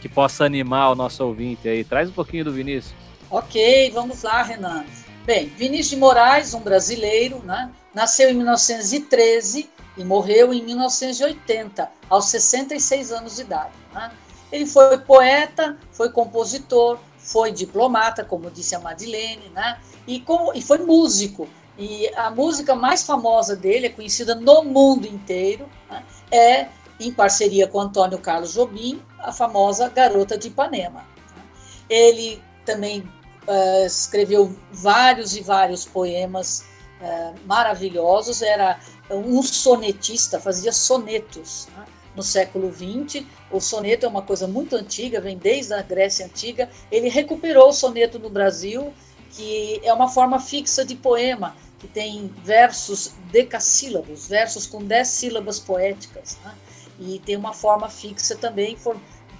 que 0.00 0.08
possa 0.08 0.44
animar 0.46 0.92
o 0.92 0.94
nosso 0.94 1.22
ouvinte 1.22 1.68
aí. 1.68 1.84
Traz 1.84 2.08
um 2.08 2.12
pouquinho 2.12 2.46
do 2.46 2.52
Vinícius. 2.52 2.94
Ok, 3.30 3.90
vamos 3.92 4.22
lá, 4.22 4.42
Renan. 4.42 4.84
Bem, 5.26 5.46
Vinícius 5.46 5.90
de 5.90 5.96
Moraes, 5.96 6.54
um 6.54 6.60
brasileiro, 6.60 7.42
né? 7.44 7.70
Nasceu 7.94 8.30
em 8.30 8.34
1913 8.34 9.70
e 9.96 10.04
morreu 10.04 10.52
em 10.54 10.62
1980, 10.64 11.90
aos 12.08 12.26
66 12.26 13.12
anos 13.12 13.36
de 13.36 13.42
idade. 13.42 13.72
Né? 13.92 14.10
Ele 14.50 14.66
foi 14.66 14.98
poeta, 14.98 15.76
foi 15.92 16.10
compositor, 16.10 16.98
foi 17.18 17.52
diplomata, 17.52 18.24
como 18.24 18.50
disse 18.50 18.74
a 18.74 18.80
Madeleine, 18.80 19.48
né? 19.50 19.78
e, 20.06 20.20
com, 20.20 20.52
e 20.54 20.62
foi 20.62 20.78
músico. 20.78 21.48
E 21.78 22.10
a 22.16 22.30
música 22.30 22.74
mais 22.74 23.02
famosa 23.02 23.56
dele, 23.56 23.86
é 23.86 23.90
conhecida 23.90 24.34
no 24.34 24.62
mundo 24.62 25.06
inteiro, 25.06 25.68
né? 25.90 26.04
é, 26.30 26.68
em 27.00 27.12
parceria 27.12 27.66
com 27.66 27.80
Antônio 27.80 28.18
Carlos 28.18 28.54
Jobim, 28.54 29.02
a 29.18 29.32
famosa 29.32 29.88
Garota 29.88 30.38
de 30.38 30.48
Ipanema. 30.48 31.00
Né? 31.00 31.42
Ele 31.88 32.42
também 32.64 33.00
uh, 33.00 33.86
escreveu 33.86 34.56
vários 34.70 35.36
e 35.36 35.42
vários 35.42 35.84
poemas 35.84 36.64
uh, 37.02 37.34
maravilhosos, 37.46 38.40
era 38.40 38.78
um 39.10 39.42
sonetista, 39.42 40.40
fazia 40.40 40.72
sonetos. 40.72 41.68
Né? 41.76 41.84
No 42.14 42.22
século 42.22 42.72
XX, 42.72 43.24
o 43.50 43.60
soneto 43.60 44.06
é 44.06 44.08
uma 44.08 44.22
coisa 44.22 44.46
muito 44.46 44.76
antiga, 44.76 45.20
vem 45.20 45.36
desde 45.36 45.72
a 45.74 45.82
Grécia 45.82 46.26
Antiga. 46.26 46.68
Ele 46.90 47.08
recuperou 47.08 47.70
o 47.70 47.72
soneto 47.72 48.18
no 48.18 48.28
Brasil, 48.28 48.92
que 49.30 49.80
é 49.82 49.92
uma 49.92 50.08
forma 50.08 50.38
fixa 50.38 50.84
de 50.84 50.94
poema, 50.94 51.56
que 51.78 51.88
tem 51.88 52.30
versos 52.44 53.12
decassílabos, 53.30 54.28
versos 54.28 54.66
com 54.66 54.84
dez 54.84 55.08
sílabas 55.08 55.58
poéticas. 55.58 56.38
Né? 56.44 56.54
E 57.00 57.18
tem 57.20 57.34
uma 57.34 57.54
forma 57.54 57.88
fixa 57.88 58.36
também, 58.36 58.76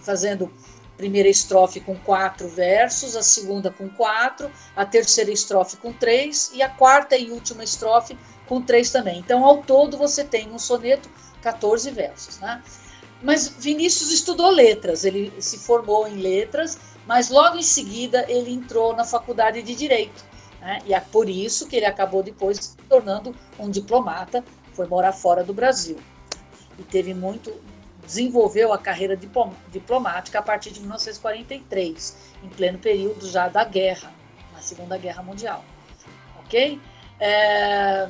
fazendo 0.00 0.50
primeira 0.96 1.28
estrofe 1.28 1.80
com 1.80 1.96
quatro 1.96 2.48
versos, 2.48 3.16
a 3.16 3.22
segunda 3.22 3.70
com 3.70 3.88
quatro, 3.88 4.50
a 4.76 4.84
terceira 4.84 5.30
estrofe 5.30 5.76
com 5.76 5.92
três 5.92 6.50
e 6.54 6.62
a 6.62 6.68
quarta 6.68 7.16
e 7.16 7.30
última 7.30 7.64
estrofe 7.64 8.16
com 8.46 8.60
três 8.60 8.90
também. 8.90 9.18
Então, 9.18 9.44
ao 9.44 9.58
todo, 9.62 9.96
você 9.96 10.24
tem 10.24 10.50
um 10.50 10.58
soneto 10.58 11.08
14 11.40 11.90
versos. 11.90 12.38
Né? 12.38 12.62
Mas 13.22 13.48
Vinícius 13.48 14.10
estudou 14.10 14.50
letras, 14.50 15.04
ele 15.04 15.32
se 15.40 15.58
formou 15.58 16.06
em 16.06 16.16
letras, 16.16 16.78
mas 17.06 17.30
logo 17.30 17.56
em 17.56 17.62
seguida 17.62 18.24
ele 18.28 18.52
entrou 18.52 18.94
na 18.94 19.04
faculdade 19.04 19.62
de 19.62 19.74
Direito. 19.74 20.24
Né? 20.60 20.80
E 20.86 20.94
é 20.94 21.00
por 21.00 21.28
isso 21.28 21.66
que 21.66 21.76
ele 21.76 21.86
acabou 21.86 22.22
depois 22.22 22.58
se 22.58 22.76
tornando 22.88 23.34
um 23.58 23.70
diplomata, 23.70 24.44
foi 24.72 24.86
morar 24.86 25.12
fora 25.12 25.44
do 25.44 25.52
Brasil. 25.52 25.98
E 26.78 26.82
teve 26.82 27.12
muito, 27.12 27.52
desenvolveu 28.04 28.72
a 28.72 28.78
carreira 28.78 29.16
diplomática 29.16 30.38
a 30.38 30.42
partir 30.42 30.70
de 30.70 30.80
1943, 30.80 32.16
em 32.42 32.48
pleno 32.48 32.78
período 32.78 33.26
já 33.28 33.48
da 33.48 33.64
guerra, 33.64 34.12
na 34.52 34.60
Segunda 34.60 34.98
Guerra 34.98 35.22
Mundial. 35.22 35.64
Ok? 36.44 36.80
É, 37.20 38.08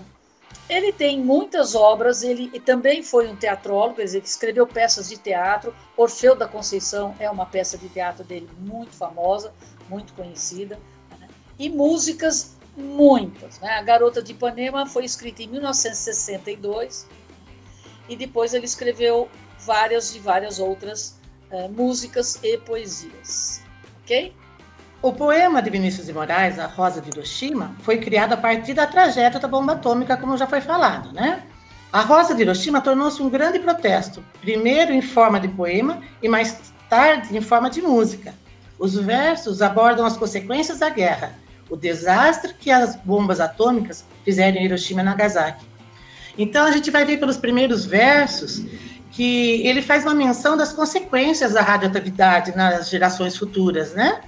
ele 0.68 0.92
tem 0.92 1.20
muitas 1.20 1.74
obras, 1.74 2.22
ele 2.22 2.48
também 2.60 3.02
foi 3.02 3.28
um 3.28 3.36
teatrólogo, 3.36 3.96
quer 3.96 4.04
dizer, 4.04 4.20
que 4.22 4.28
escreveu 4.28 4.66
peças 4.66 5.08
de 5.08 5.18
teatro. 5.18 5.74
Orfeu 5.96 6.34
da 6.34 6.48
Conceição 6.48 7.14
é 7.18 7.30
uma 7.30 7.44
peça 7.44 7.76
de 7.76 7.88
teatro 7.88 8.24
dele 8.24 8.48
muito 8.58 8.92
famosa, 8.92 9.52
muito 9.88 10.12
conhecida. 10.14 10.78
Né? 11.20 11.28
E 11.58 11.68
músicas, 11.68 12.56
muitas. 12.76 13.60
Né? 13.60 13.70
A 13.70 13.82
Garota 13.82 14.22
de 14.22 14.32
Ipanema 14.32 14.86
foi 14.86 15.04
escrita 15.04 15.42
em 15.42 15.48
1962 15.48 17.06
e 18.08 18.16
depois 18.16 18.54
ele 18.54 18.64
escreveu 18.64 19.28
várias 19.64 20.14
e 20.14 20.18
várias 20.18 20.58
outras 20.58 21.18
uh, 21.50 21.68
músicas 21.68 22.38
e 22.42 22.58
poesias. 22.58 23.62
Ok? 24.02 24.34
O 25.00 25.12
poema 25.12 25.60
de 25.60 25.68
Vinícius 25.68 26.06
de 26.06 26.12
Moraes, 26.12 26.58
A 26.58 26.66
Rosa 26.66 27.00
de 27.00 27.10
Hiroshima, 27.10 27.74
foi 27.80 27.98
criado 27.98 28.34
a 28.34 28.36
partir 28.36 28.74
da 28.74 28.86
tragédia 28.86 29.40
da 29.40 29.48
bomba 29.48 29.72
atômica, 29.72 30.16
como 30.16 30.36
já 30.36 30.46
foi 30.46 30.60
falado, 30.60 31.12
né? 31.12 31.42
A 31.92 32.02
Rosa 32.02 32.34
de 32.34 32.42
Hiroshima 32.42 32.80
tornou-se 32.80 33.20
um 33.20 33.28
grande 33.28 33.58
protesto, 33.58 34.24
primeiro 34.40 34.92
em 34.92 35.02
forma 35.02 35.40
de 35.40 35.48
poema 35.48 36.00
e 36.22 36.28
mais 36.28 36.72
tarde 36.88 37.36
em 37.36 37.40
forma 37.40 37.68
de 37.68 37.82
música. 37.82 38.32
Os 38.78 38.94
versos 38.94 39.60
abordam 39.60 40.06
as 40.06 40.16
consequências 40.16 40.78
da 40.78 40.88
guerra, 40.88 41.34
o 41.68 41.76
desastre 41.76 42.54
que 42.54 42.70
as 42.70 42.96
bombas 42.96 43.40
atômicas 43.40 44.04
fizeram 44.24 44.58
em 44.58 44.64
Hiroshima 44.64 45.02
e 45.02 45.04
Nagasaki. 45.04 45.66
Então 46.38 46.64
a 46.64 46.70
gente 46.70 46.90
vai 46.90 47.04
ver 47.04 47.18
pelos 47.18 47.36
primeiros 47.36 47.84
versos 47.84 48.62
que 49.12 49.66
ele 49.66 49.80
faz 49.80 50.04
uma 50.04 50.14
menção 50.14 50.56
das 50.56 50.72
consequências 50.72 51.52
da 51.52 51.62
radioatividade 51.62 52.56
nas 52.56 52.90
gerações 52.90 53.36
futuras, 53.36 53.94
né? 53.94 54.20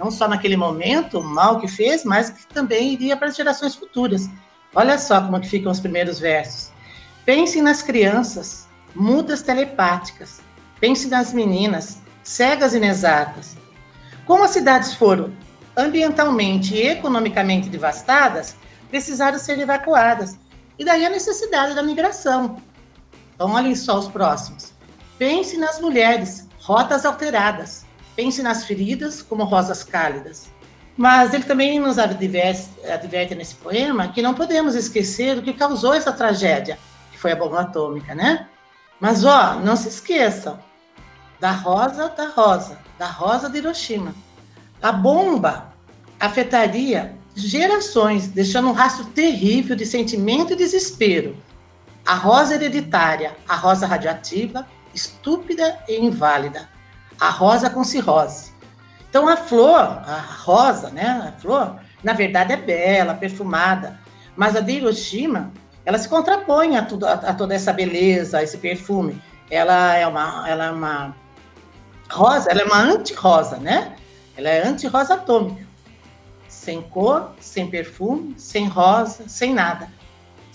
não 0.00 0.10
só 0.10 0.26
naquele 0.26 0.56
momento, 0.56 1.18
o 1.18 1.22
mal 1.22 1.60
que 1.60 1.68
fez, 1.68 2.04
mas 2.04 2.30
que 2.30 2.46
também 2.46 2.94
iria 2.94 3.16
para 3.18 3.28
as 3.28 3.36
gerações 3.36 3.74
futuras. 3.74 4.30
Olha 4.74 4.98
só 4.98 5.20
como 5.20 5.38
que 5.38 5.48
ficam 5.48 5.70
os 5.70 5.78
primeiros 5.78 6.18
versos. 6.18 6.72
Pense 7.26 7.60
nas 7.60 7.82
crianças, 7.82 8.66
mudas 8.94 9.42
telepáticas. 9.42 10.40
Pense 10.80 11.06
nas 11.08 11.34
meninas, 11.34 11.98
cegas 12.22 12.72
inexatas. 12.72 13.58
Como 14.24 14.42
as 14.42 14.52
cidades 14.52 14.94
foram 14.94 15.30
ambientalmente 15.76 16.74
e 16.74 16.88
economicamente 16.88 17.68
devastadas, 17.68 18.56
precisaram 18.88 19.38
ser 19.38 19.58
evacuadas. 19.58 20.38
E 20.78 20.84
daí 20.84 21.04
a 21.04 21.10
necessidade 21.10 21.74
da 21.74 21.82
migração. 21.82 22.56
Então, 23.40 23.52
olhem 23.52 23.74
só 23.74 23.98
os 23.98 24.06
próximos. 24.06 24.74
Pense 25.18 25.56
nas 25.56 25.80
mulheres, 25.80 26.46
rotas 26.58 27.06
alteradas. 27.06 27.86
Pense 28.14 28.42
nas 28.42 28.66
feridas 28.66 29.22
como 29.22 29.44
rosas 29.44 29.82
cálidas. 29.82 30.50
Mas 30.94 31.32
ele 31.32 31.44
também 31.44 31.80
nos 31.80 31.98
adverte, 31.98 32.68
adverte 32.86 33.34
nesse 33.34 33.54
poema 33.54 34.08
que 34.08 34.20
não 34.20 34.34
podemos 34.34 34.74
esquecer 34.74 35.38
o 35.38 35.42
que 35.42 35.54
causou 35.54 35.94
essa 35.94 36.12
tragédia, 36.12 36.78
que 37.10 37.18
foi 37.18 37.32
a 37.32 37.36
bomba 37.36 37.62
atômica, 37.62 38.14
né? 38.14 38.46
Mas, 39.00 39.24
ó, 39.24 39.54
não 39.54 39.74
se 39.74 39.88
esqueçam 39.88 40.58
da 41.40 41.50
rosa 41.50 42.10
da 42.10 42.28
rosa, 42.28 42.78
da 42.98 43.06
rosa 43.06 43.48
de 43.48 43.56
Hiroshima. 43.56 44.14
A 44.82 44.92
bomba 44.92 45.72
afetaria 46.20 47.16
gerações, 47.34 48.28
deixando 48.28 48.68
um 48.68 48.72
rastro 48.72 49.06
terrível 49.06 49.74
de 49.74 49.86
sentimento 49.86 50.52
e 50.52 50.56
desespero. 50.56 51.34
A 52.10 52.14
rosa 52.14 52.56
hereditária, 52.56 53.36
a 53.48 53.54
rosa 53.54 53.86
radioativa, 53.86 54.66
estúpida 54.92 55.78
e 55.86 55.96
inválida 56.04 56.68
a 57.20 57.30
rosa 57.30 57.70
com 57.70 57.84
cirrose. 57.84 58.52
Então 59.08 59.28
a 59.28 59.36
flor, 59.36 59.78
a 59.78 60.18
rosa, 60.42 60.90
né, 60.90 61.32
a 61.32 61.40
flor, 61.40 61.76
na 62.02 62.12
verdade 62.12 62.52
é 62.52 62.56
bela, 62.56 63.14
perfumada, 63.14 63.96
mas 64.34 64.56
a 64.56 64.60
de 64.60 64.72
Hiroshima, 64.72 65.52
ela 65.86 65.98
se 65.98 66.08
contrapõe 66.08 66.76
a, 66.76 66.84
tudo, 66.84 67.06
a, 67.06 67.12
a 67.12 67.32
toda 67.32 67.54
essa 67.54 67.72
beleza, 67.72 68.38
a 68.38 68.42
esse 68.42 68.58
perfume. 68.58 69.22
Ela 69.48 69.94
é 69.94 70.04
uma, 70.04 70.48
ela 70.48 70.64
é 70.64 70.70
uma 70.72 71.14
rosa, 72.10 72.50
ela 72.50 72.62
é 72.62 72.64
uma 72.64 72.80
anti-rosa, 72.80 73.56
né? 73.58 73.94
Ela 74.36 74.48
é 74.48 74.66
anti-rosa 74.66 75.14
atômica. 75.14 75.64
Sem 76.48 76.82
cor, 76.82 77.30
sem 77.38 77.70
perfume, 77.70 78.34
sem 78.36 78.66
rosa, 78.66 79.28
sem 79.28 79.54
nada. 79.54 79.99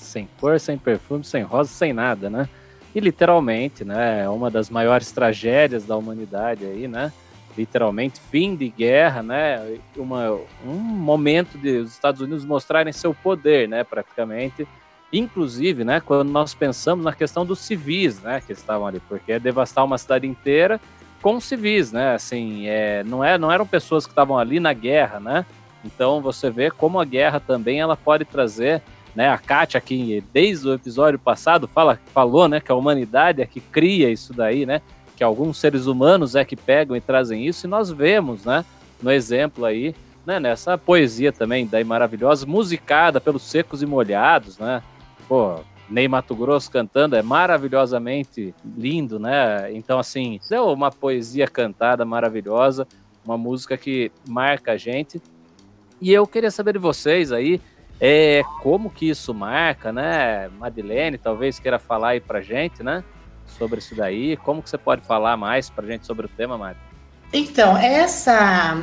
Sem 0.06 0.30
cor, 0.40 0.60
sem 0.60 0.78
perfume, 0.78 1.24
sem 1.24 1.44
rosa, 1.44 1.70
sem 1.70 1.92
nada, 1.94 2.30
né? 2.30 2.48
E 2.94 3.00
literalmente, 3.00 3.84
né, 3.84 4.24
é 4.24 4.30
uma 4.30 4.50
das 4.50 4.70
maiores 4.70 5.12
tragédias 5.12 5.86
da 5.86 5.98
humanidade 5.98 6.64
aí, 6.64 6.88
né? 6.88 7.12
Literalmente, 7.58 8.22
fim 8.32 8.56
de 8.56 8.70
guerra, 8.70 9.22
né? 9.22 9.78
Uma, 9.98 10.32
um 10.66 10.74
momento 10.74 11.58
de 11.58 11.80
os 11.80 11.92
Estados 11.92 12.22
Unidos 12.22 12.46
mostrarem 12.46 12.94
seu 12.94 13.14
poder, 13.14 13.68
né, 13.68 13.84
praticamente. 13.84 14.66
Inclusive, 15.12 15.84
né, 15.84 16.00
quando 16.00 16.30
nós 16.30 16.54
pensamos 16.54 17.04
na 17.04 17.14
questão 17.14 17.46
dos 17.46 17.60
civis, 17.60 18.22
né, 18.22 18.42
que 18.46 18.54
estavam 18.54 18.88
ali, 18.88 19.02
porque 19.02 19.34
é 19.34 19.40
devastar 19.40 19.84
uma 19.84 19.98
cidade 19.98 20.26
inteira 20.26 20.80
com 21.22 21.40
civis, 21.40 21.92
né? 21.92 22.14
Assim, 22.14 22.68
é, 22.68 23.04
não, 23.04 23.24
é, 23.24 23.38
não 23.38 23.52
eram 23.52 23.66
pessoas 23.66 24.06
que 24.06 24.12
estavam 24.12 24.38
ali 24.38 24.60
na 24.60 24.74
guerra, 24.74 25.20
né? 25.20 25.46
Então 25.84 26.22
você 26.22 26.50
vê 26.50 26.70
como 26.70 27.00
a 27.00 27.06
guerra 27.06 27.40
também 27.40 27.80
ela 27.80 27.98
pode 27.98 28.26
trazer 28.26 28.82
né? 29.16 29.30
A 29.30 29.38
Kátia 29.38 29.78
aqui, 29.78 30.24
desde 30.34 30.68
o 30.68 30.74
episódio 30.74 31.18
passado, 31.18 31.68
fala, 31.68 32.00
falou 32.14 32.48
né, 32.48 32.60
que 32.60 32.72
a 32.72 32.76
humanidade 32.76 33.42
é 33.42 33.46
que 33.46 33.60
cria 33.60 34.10
isso 34.10 34.34
daí, 34.34 34.66
né? 34.66 34.82
Que 35.16 35.24
alguns 35.24 35.58
seres 35.58 35.86
humanos 35.86 36.36
é 36.36 36.44
que 36.44 36.56
pegam 36.56 36.96
e 36.96 37.02
trazem 37.02 37.46
isso, 37.46 37.66
e 37.66 37.70
nós 37.70 37.90
vemos, 37.90 38.46
né? 38.46 38.66
No 39.02 39.12
exemplo 39.12 39.66
aí 39.66 39.96
né, 40.26 40.40
nessa 40.40 40.78
poesia 40.78 41.32
também 41.32 41.68
daí 41.68 41.84
maravilhosa, 41.84 42.46
musicada 42.46 43.22
pelos 43.22 43.44
Secos 43.44 43.82
e 43.82 43.86
Molhados, 43.86 44.58
né? 44.58 44.82
Pô, 45.28 45.60
Ney 45.90 46.08
Mato 46.08 46.36
Grosso 46.36 46.72
cantando 46.72 47.16
é 47.16 47.22
maravilhosamente 47.22 48.54
lindo, 48.76 49.20
né? 49.20 49.72
Então, 49.72 50.00
assim, 50.00 50.40
é 50.52 50.60
uma 50.60 50.92
poesia 50.92 51.48
cantada 51.48 52.04
maravilhosa, 52.04 52.88
uma 53.24 53.38
música 53.38 53.78
que 53.78 54.12
marca 54.28 54.72
a 54.72 54.78
gente. 54.78 55.22
E 56.02 56.12
eu 56.12 56.26
queria 56.26 56.52
saber 56.52 56.74
de 56.74 56.80
vocês 56.80 57.32
aí, 57.32 57.62
é, 58.00 58.44
como 58.62 58.90
que 58.90 59.10
isso 59.10 59.34
marca, 59.34 59.92
né? 59.92 60.50
Madeleine, 60.60 61.18
talvez 61.18 61.60
queira 61.60 61.80
falar 61.80 62.10
aí 62.10 62.20
pra 62.20 62.42
gente, 62.42 62.84
né? 62.84 63.04
Sobre 63.46 63.80
isso 63.80 63.96
daí. 63.96 64.36
Como 64.38 64.62
que 64.62 64.70
você 64.70 64.78
pode 64.78 65.02
falar 65.02 65.38
mais 65.38 65.70
pra 65.70 65.86
gente 65.86 66.06
sobre 66.06 66.26
o 66.26 66.30
tema, 66.30 66.58
Mari? 66.58 66.78
Então, 67.32 67.78
essa 67.78 68.82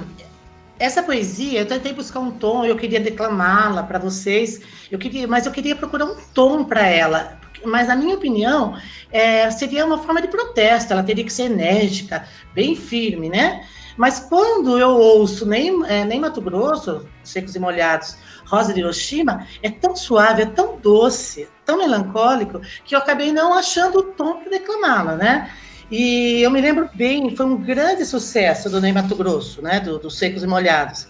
essa 0.78 1.00
poesia, 1.00 1.60
eu 1.60 1.66
tentei 1.66 1.92
buscar 1.92 2.18
um 2.18 2.32
tom, 2.32 2.64
eu 2.64 2.74
queria 2.76 2.98
declamá-la 2.98 3.84
para 3.84 4.00
vocês, 4.00 4.60
eu 4.90 4.98
queria, 4.98 5.28
mas 5.28 5.46
eu 5.46 5.52
queria 5.52 5.76
procurar 5.76 6.06
um 6.06 6.16
tom 6.34 6.64
para 6.64 6.86
ela. 6.88 7.38
Mas, 7.64 7.86
na 7.86 7.94
minha 7.94 8.16
opinião, 8.16 8.76
é, 9.12 9.48
seria 9.52 9.86
uma 9.86 9.98
forma 9.98 10.20
de 10.20 10.26
protesto, 10.26 10.92
ela 10.92 11.04
teria 11.04 11.22
que 11.22 11.32
ser 11.32 11.44
enérgica, 11.44 12.26
bem 12.52 12.74
firme, 12.74 13.28
né? 13.28 13.64
Mas 13.96 14.20
quando 14.20 14.78
eu 14.78 14.90
ouço 14.90 15.46
nem, 15.46 15.84
é, 15.86 16.04
nem 16.04 16.20
Mato 16.20 16.40
Grosso, 16.40 17.06
Secos 17.22 17.54
e 17.54 17.58
Molhados, 17.58 18.16
Rosa 18.46 18.72
de 18.72 18.80
Hiroshima, 18.80 19.46
é 19.62 19.70
tão 19.70 19.94
suave, 19.96 20.42
é 20.42 20.46
tão 20.46 20.76
doce, 20.76 21.48
tão 21.64 21.78
melancólico, 21.78 22.60
que 22.84 22.94
eu 22.94 22.98
acabei 22.98 23.32
não 23.32 23.54
achando 23.54 23.98
o 23.98 24.02
tom 24.02 24.40
para 24.40 24.50
declamá-la, 24.50 25.16
né? 25.16 25.50
E 25.90 26.40
eu 26.40 26.50
me 26.50 26.60
lembro 26.60 26.88
bem, 26.94 27.36
foi 27.36 27.44
um 27.44 27.56
grande 27.56 28.06
sucesso 28.06 28.70
do 28.70 28.80
Ney 28.80 28.92
Mato 28.92 29.14
Grosso, 29.14 29.60
né, 29.60 29.78
do, 29.78 29.98
do 29.98 30.10
Secos 30.10 30.42
e 30.42 30.46
Molhados. 30.46 31.06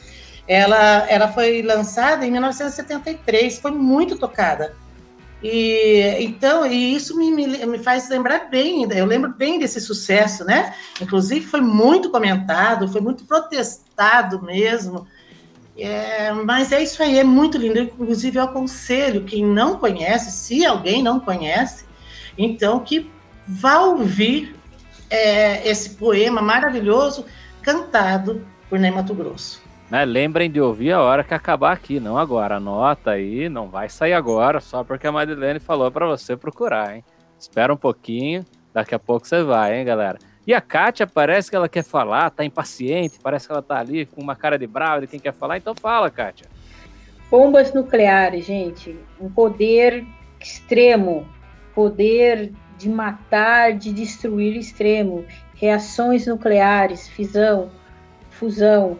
Ela, 0.48 1.06
ela 1.08 1.28
foi 1.28 1.62
lançada 1.62 2.26
em 2.26 2.32
1973, 2.32 3.60
foi 3.60 3.70
muito 3.70 4.18
tocada. 4.18 4.74
E 5.42 6.16
então, 6.20 6.64
e 6.64 6.94
isso 6.94 7.16
me, 7.16 7.30
me, 7.32 7.46
me, 7.66 7.78
faz 7.78 8.08
lembrar 8.08 8.48
bem, 8.48 8.86
eu 8.92 9.04
lembro 9.04 9.30
bem 9.30 9.58
desse 9.58 9.80
sucesso, 9.80 10.44
né? 10.44 10.74
Inclusive 11.00 11.44
foi 11.44 11.60
muito 11.60 12.10
comentado, 12.10 12.86
foi 12.88 13.00
muito 13.00 13.24
protestado 13.24 14.40
mesmo. 14.40 15.06
É, 15.76 16.30
mas 16.32 16.70
é 16.70 16.82
isso 16.82 17.02
aí, 17.02 17.18
é 17.18 17.24
muito 17.24 17.58
lindo. 17.58 17.78
Inclusive, 17.78 18.38
eu 18.38 18.44
aconselho 18.44 19.24
quem 19.24 19.44
não 19.44 19.78
conhece, 19.78 20.30
se 20.30 20.64
alguém 20.64 21.02
não 21.02 21.18
conhece, 21.18 21.84
então 22.36 22.80
que 22.80 23.10
vá 23.46 23.80
ouvir 23.80 24.54
é, 25.10 25.68
esse 25.68 25.90
poema 25.90 26.40
maravilhoso 26.40 27.24
cantado 27.62 28.46
por 28.68 28.78
Ney 28.78 28.90
Mato 28.90 29.14
Grosso. 29.14 29.61
Né, 29.92 30.06
lembrem 30.06 30.50
de 30.50 30.58
ouvir 30.58 30.92
a 30.92 31.02
hora 31.02 31.22
que 31.22 31.34
acabar 31.34 31.70
aqui, 31.70 32.00
não 32.00 32.16
agora. 32.16 32.56
Anota 32.56 33.10
aí, 33.10 33.46
não 33.50 33.68
vai 33.68 33.90
sair 33.90 34.14
agora, 34.14 34.58
só 34.58 34.82
porque 34.82 35.06
a 35.06 35.12
Madeleine 35.12 35.60
falou 35.60 35.90
para 35.90 36.06
você 36.06 36.34
procurar, 36.34 36.96
hein? 36.96 37.04
Espera 37.38 37.70
um 37.70 37.76
pouquinho, 37.76 38.42
daqui 38.72 38.94
a 38.94 38.98
pouco 38.98 39.26
você 39.26 39.42
vai, 39.42 39.78
hein, 39.78 39.84
galera? 39.84 40.18
E 40.46 40.54
a 40.54 40.62
Kátia 40.62 41.06
parece 41.06 41.50
que 41.50 41.56
ela 41.56 41.68
quer 41.68 41.84
falar, 41.84 42.30
tá 42.30 42.42
impaciente, 42.42 43.18
parece 43.22 43.46
que 43.46 43.52
ela 43.52 43.60
tá 43.60 43.80
ali 43.80 44.06
com 44.06 44.22
uma 44.22 44.34
cara 44.34 44.58
de 44.58 44.66
brava 44.66 45.02
de 45.02 45.08
quem 45.08 45.20
quer 45.20 45.34
falar, 45.34 45.58
então 45.58 45.74
fala, 45.74 46.08
Kátia. 46.08 46.46
Bombas 47.30 47.74
nucleares, 47.74 48.46
gente, 48.46 48.96
um 49.20 49.28
poder 49.28 50.06
extremo, 50.40 51.28
poder 51.74 52.50
de 52.78 52.88
matar, 52.88 53.74
de 53.74 53.92
destruir 53.92 54.56
extremo, 54.56 55.26
reações 55.54 56.26
nucleares, 56.26 57.06
fisão, 57.08 57.68
fusão, 58.30 58.98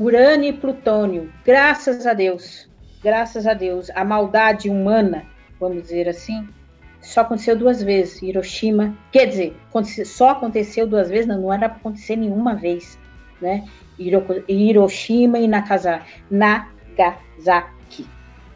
urânio 0.00 0.48
e 0.48 0.52
plutônio. 0.52 1.30
Graças 1.44 2.06
a 2.06 2.14
Deus, 2.14 2.66
graças 3.04 3.46
a 3.46 3.52
Deus, 3.52 3.90
a 3.94 4.02
maldade 4.02 4.70
humana, 4.70 5.24
vamos 5.60 5.82
dizer 5.82 6.08
assim, 6.08 6.48
só 7.02 7.20
aconteceu 7.20 7.54
duas 7.54 7.82
vezes. 7.82 8.22
Hiroshima, 8.22 8.96
quer 9.12 9.26
dizer, 9.26 9.54
só 10.06 10.30
aconteceu 10.30 10.86
duas 10.86 11.10
vezes, 11.10 11.26
não, 11.26 11.42
não 11.42 11.52
era 11.52 11.68
para 11.68 11.78
acontecer 11.78 12.16
nenhuma 12.16 12.54
vez, 12.54 12.98
né? 13.40 13.64
Hiroshima 14.48 15.38
e 15.38 15.46
Nagasaki, 16.30 18.06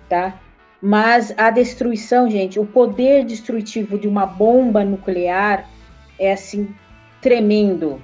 tá? 0.09 0.40
Mas 0.80 1.35
a 1.37 1.50
destruição, 1.50 2.28
gente, 2.30 2.59
o 2.59 2.66
poder 2.66 3.24
destrutivo 3.24 3.98
de 3.98 4.09
uma 4.09 4.26
bomba 4.26 4.83
nuclear 4.85 5.68
é 6.18 6.33
assim 6.33 6.74
tremendo. 7.20 8.02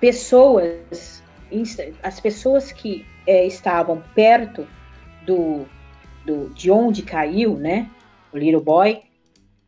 Pessoas, 0.00 1.22
as 2.02 2.20
pessoas 2.20 2.72
que 2.72 3.04
é, 3.26 3.46
estavam 3.46 4.02
perto 4.14 4.66
do, 5.24 5.66
do, 6.24 6.50
de 6.50 6.70
onde 6.70 7.02
caiu, 7.02 7.56
né, 7.56 7.88
o 8.32 8.38
Little 8.38 8.62
Boy, 8.62 9.02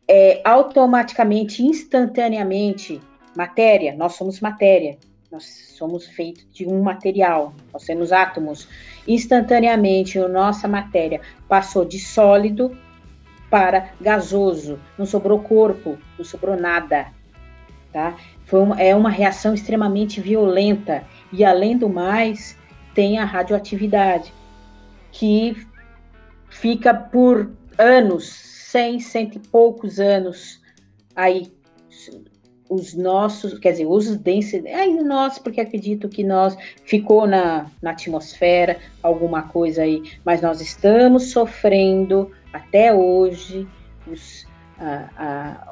é, 0.07 0.41
automaticamente, 0.43 1.63
instantaneamente, 1.63 3.01
matéria, 3.35 3.95
nós 3.95 4.13
somos 4.13 4.39
matéria, 4.39 4.97
nós 5.31 5.45
somos 5.77 6.07
feitos 6.07 6.45
de 6.51 6.67
um 6.67 6.81
material, 6.81 7.53
nós 7.71 7.85
temos 7.85 8.11
átomos. 8.11 8.67
Instantaneamente, 9.07 10.19
a 10.19 10.27
nossa 10.27 10.67
matéria 10.67 11.21
passou 11.47 11.85
de 11.85 11.97
sólido 11.97 12.77
para 13.49 13.91
gasoso, 13.99 14.79
não 14.97 15.05
sobrou 15.05 15.39
corpo, 15.39 15.97
não 16.17 16.25
sobrou 16.25 16.57
nada, 16.57 17.07
tá? 17.93 18.15
Foi 18.45 18.59
uma, 18.59 18.81
é 18.81 18.93
uma 18.93 19.09
reação 19.09 19.53
extremamente 19.53 20.19
violenta 20.19 21.05
e 21.31 21.43
além 21.43 21.77
do 21.77 21.89
mais 21.89 22.57
tem 22.93 23.17
a 23.17 23.25
radioatividade 23.25 24.33
que 25.11 25.55
fica 26.49 26.93
por 26.93 27.51
anos, 27.77 28.27
cem, 28.27 28.99
cento 28.99 29.37
e 29.37 29.39
poucos 29.39 29.99
anos 29.99 30.61
aí 31.15 31.51
os 32.69 32.93
nossos, 32.93 33.59
quer 33.59 33.71
dizer, 33.71 33.85
os 33.85 34.15
densidade, 34.15 34.73
é 34.73 35.03
nós, 35.03 35.37
porque 35.37 35.59
acredito 35.59 36.07
que 36.07 36.23
nós 36.23 36.55
ficou 36.85 37.27
na, 37.27 37.69
na 37.81 37.91
atmosfera 37.91 38.77
alguma 39.03 39.43
coisa 39.43 39.81
aí, 39.83 40.01
mas 40.23 40.41
nós 40.41 40.61
estamos 40.61 41.31
sofrendo 41.31 42.31
até 42.53 42.93
hoje 42.93 43.67
os, 44.07 44.47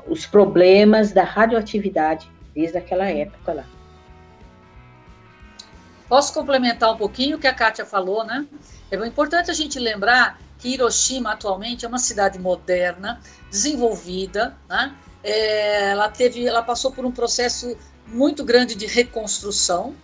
os 0.09 0.25
problemas 0.25 1.13
da 1.13 1.23
radioatividade 1.23 2.29
desde 2.53 2.77
aquela 2.77 3.09
época 3.09 3.53
lá. 3.53 3.78
Posso 6.09 6.33
complementar 6.33 6.91
um 6.91 6.97
pouquinho 6.97 7.37
o 7.37 7.39
que 7.39 7.47
a 7.47 7.53
Kátia 7.53 7.85
falou, 7.85 8.25
né? 8.25 8.45
É 8.91 8.97
importante 9.05 9.51
a 9.51 9.53
gente 9.53 9.79
lembrar 9.79 10.41
que 10.57 10.69
Hiroshima 10.69 11.31
atualmente 11.31 11.85
é 11.85 11.87
uma 11.87 11.99
cidade 11.99 12.39
moderna, 12.39 13.21
desenvolvida, 13.49 14.57
né? 14.67 14.93
é, 15.23 15.91
ela 15.91 16.09
teve, 16.09 16.45
ela 16.45 16.61
passou 16.61 16.91
por 16.91 17.05
um 17.05 17.11
processo 17.11 17.75
muito 18.07 18.43
grande 18.43 18.75
de 18.75 18.85
reconstrução. 18.85 19.95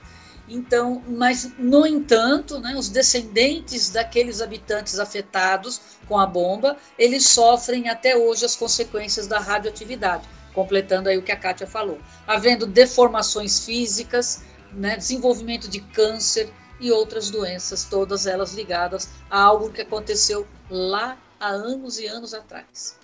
Então, 0.47 1.01
mas 1.07 1.51
no 1.57 1.87
entanto, 1.87 2.59
né, 2.59 2.75
os 2.77 2.87
descendentes 2.87 3.89
daqueles 3.89 4.41
habitantes 4.41 4.99
afetados 4.99 5.81
com 6.07 6.19
a 6.19 6.25
bomba, 6.25 6.77
eles 6.99 7.27
sofrem 7.27 7.89
até 7.89 8.15
hoje 8.15 8.45
as 8.45 8.55
consequências 8.55 9.25
da 9.25 9.39
radioatividade, 9.39 10.29
completando 10.53 11.09
aí 11.09 11.17
o 11.17 11.23
que 11.23 11.31
a 11.31 11.35
Kátia 11.35 11.65
falou, 11.65 11.97
havendo 12.27 12.67
deformações 12.67 13.65
físicas, 13.65 14.43
né, 14.75 14.97
desenvolvimento 14.97 15.69
de 15.69 15.79
câncer 15.79 16.49
e 16.79 16.91
outras 16.91 17.29
doenças, 17.29 17.85
todas 17.85 18.27
elas 18.27 18.53
ligadas 18.53 19.09
a 19.29 19.41
algo 19.41 19.69
que 19.69 19.81
aconteceu 19.81 20.45
lá 20.69 21.17
há 21.39 21.47
anos 21.47 21.99
e 21.99 22.07
anos 22.07 22.33
atrás. 22.33 22.99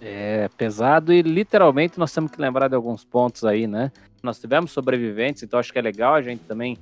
É 0.00 0.48
pesado 0.56 1.12
e 1.12 1.22
literalmente 1.22 1.98
nós 1.98 2.12
temos 2.12 2.30
que 2.30 2.40
lembrar 2.40 2.68
de 2.68 2.74
alguns 2.74 3.04
pontos 3.04 3.44
aí, 3.44 3.66
né? 3.66 3.92
Nós 4.22 4.38
tivemos 4.38 4.72
sobreviventes, 4.72 5.42
então 5.42 5.58
acho 5.58 5.72
que 5.72 5.78
é 5.78 5.82
legal 5.82 6.14
a 6.14 6.22
gente 6.22 6.42
também 6.44 6.76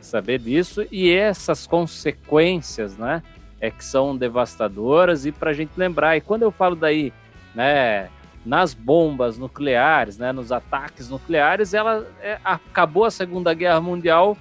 saber 0.00 0.38
disso 0.38 0.86
e 0.90 1.10
essas 1.12 1.66
consequências, 1.66 2.96
né? 2.96 3.22
É 3.60 3.70
que 3.70 3.84
são 3.84 4.16
devastadoras 4.16 5.24
e 5.24 5.32
para 5.32 5.50
a 5.50 5.54
gente 5.54 5.72
lembrar. 5.76 6.16
E 6.16 6.20
quando 6.20 6.42
eu 6.42 6.50
falo 6.50 6.76
daí, 6.76 7.12
né? 7.54 8.10
Nas 8.44 8.74
bombas 8.74 9.38
nucleares, 9.38 10.18
né? 10.18 10.32
Nos 10.32 10.52
ataques 10.52 11.08
nucleares, 11.08 11.72
ela 11.72 12.06
é, 12.20 12.38
acabou 12.44 13.04
a 13.04 13.10
Segunda 13.10 13.54
Guerra 13.54 13.80
Mundial 13.80 14.36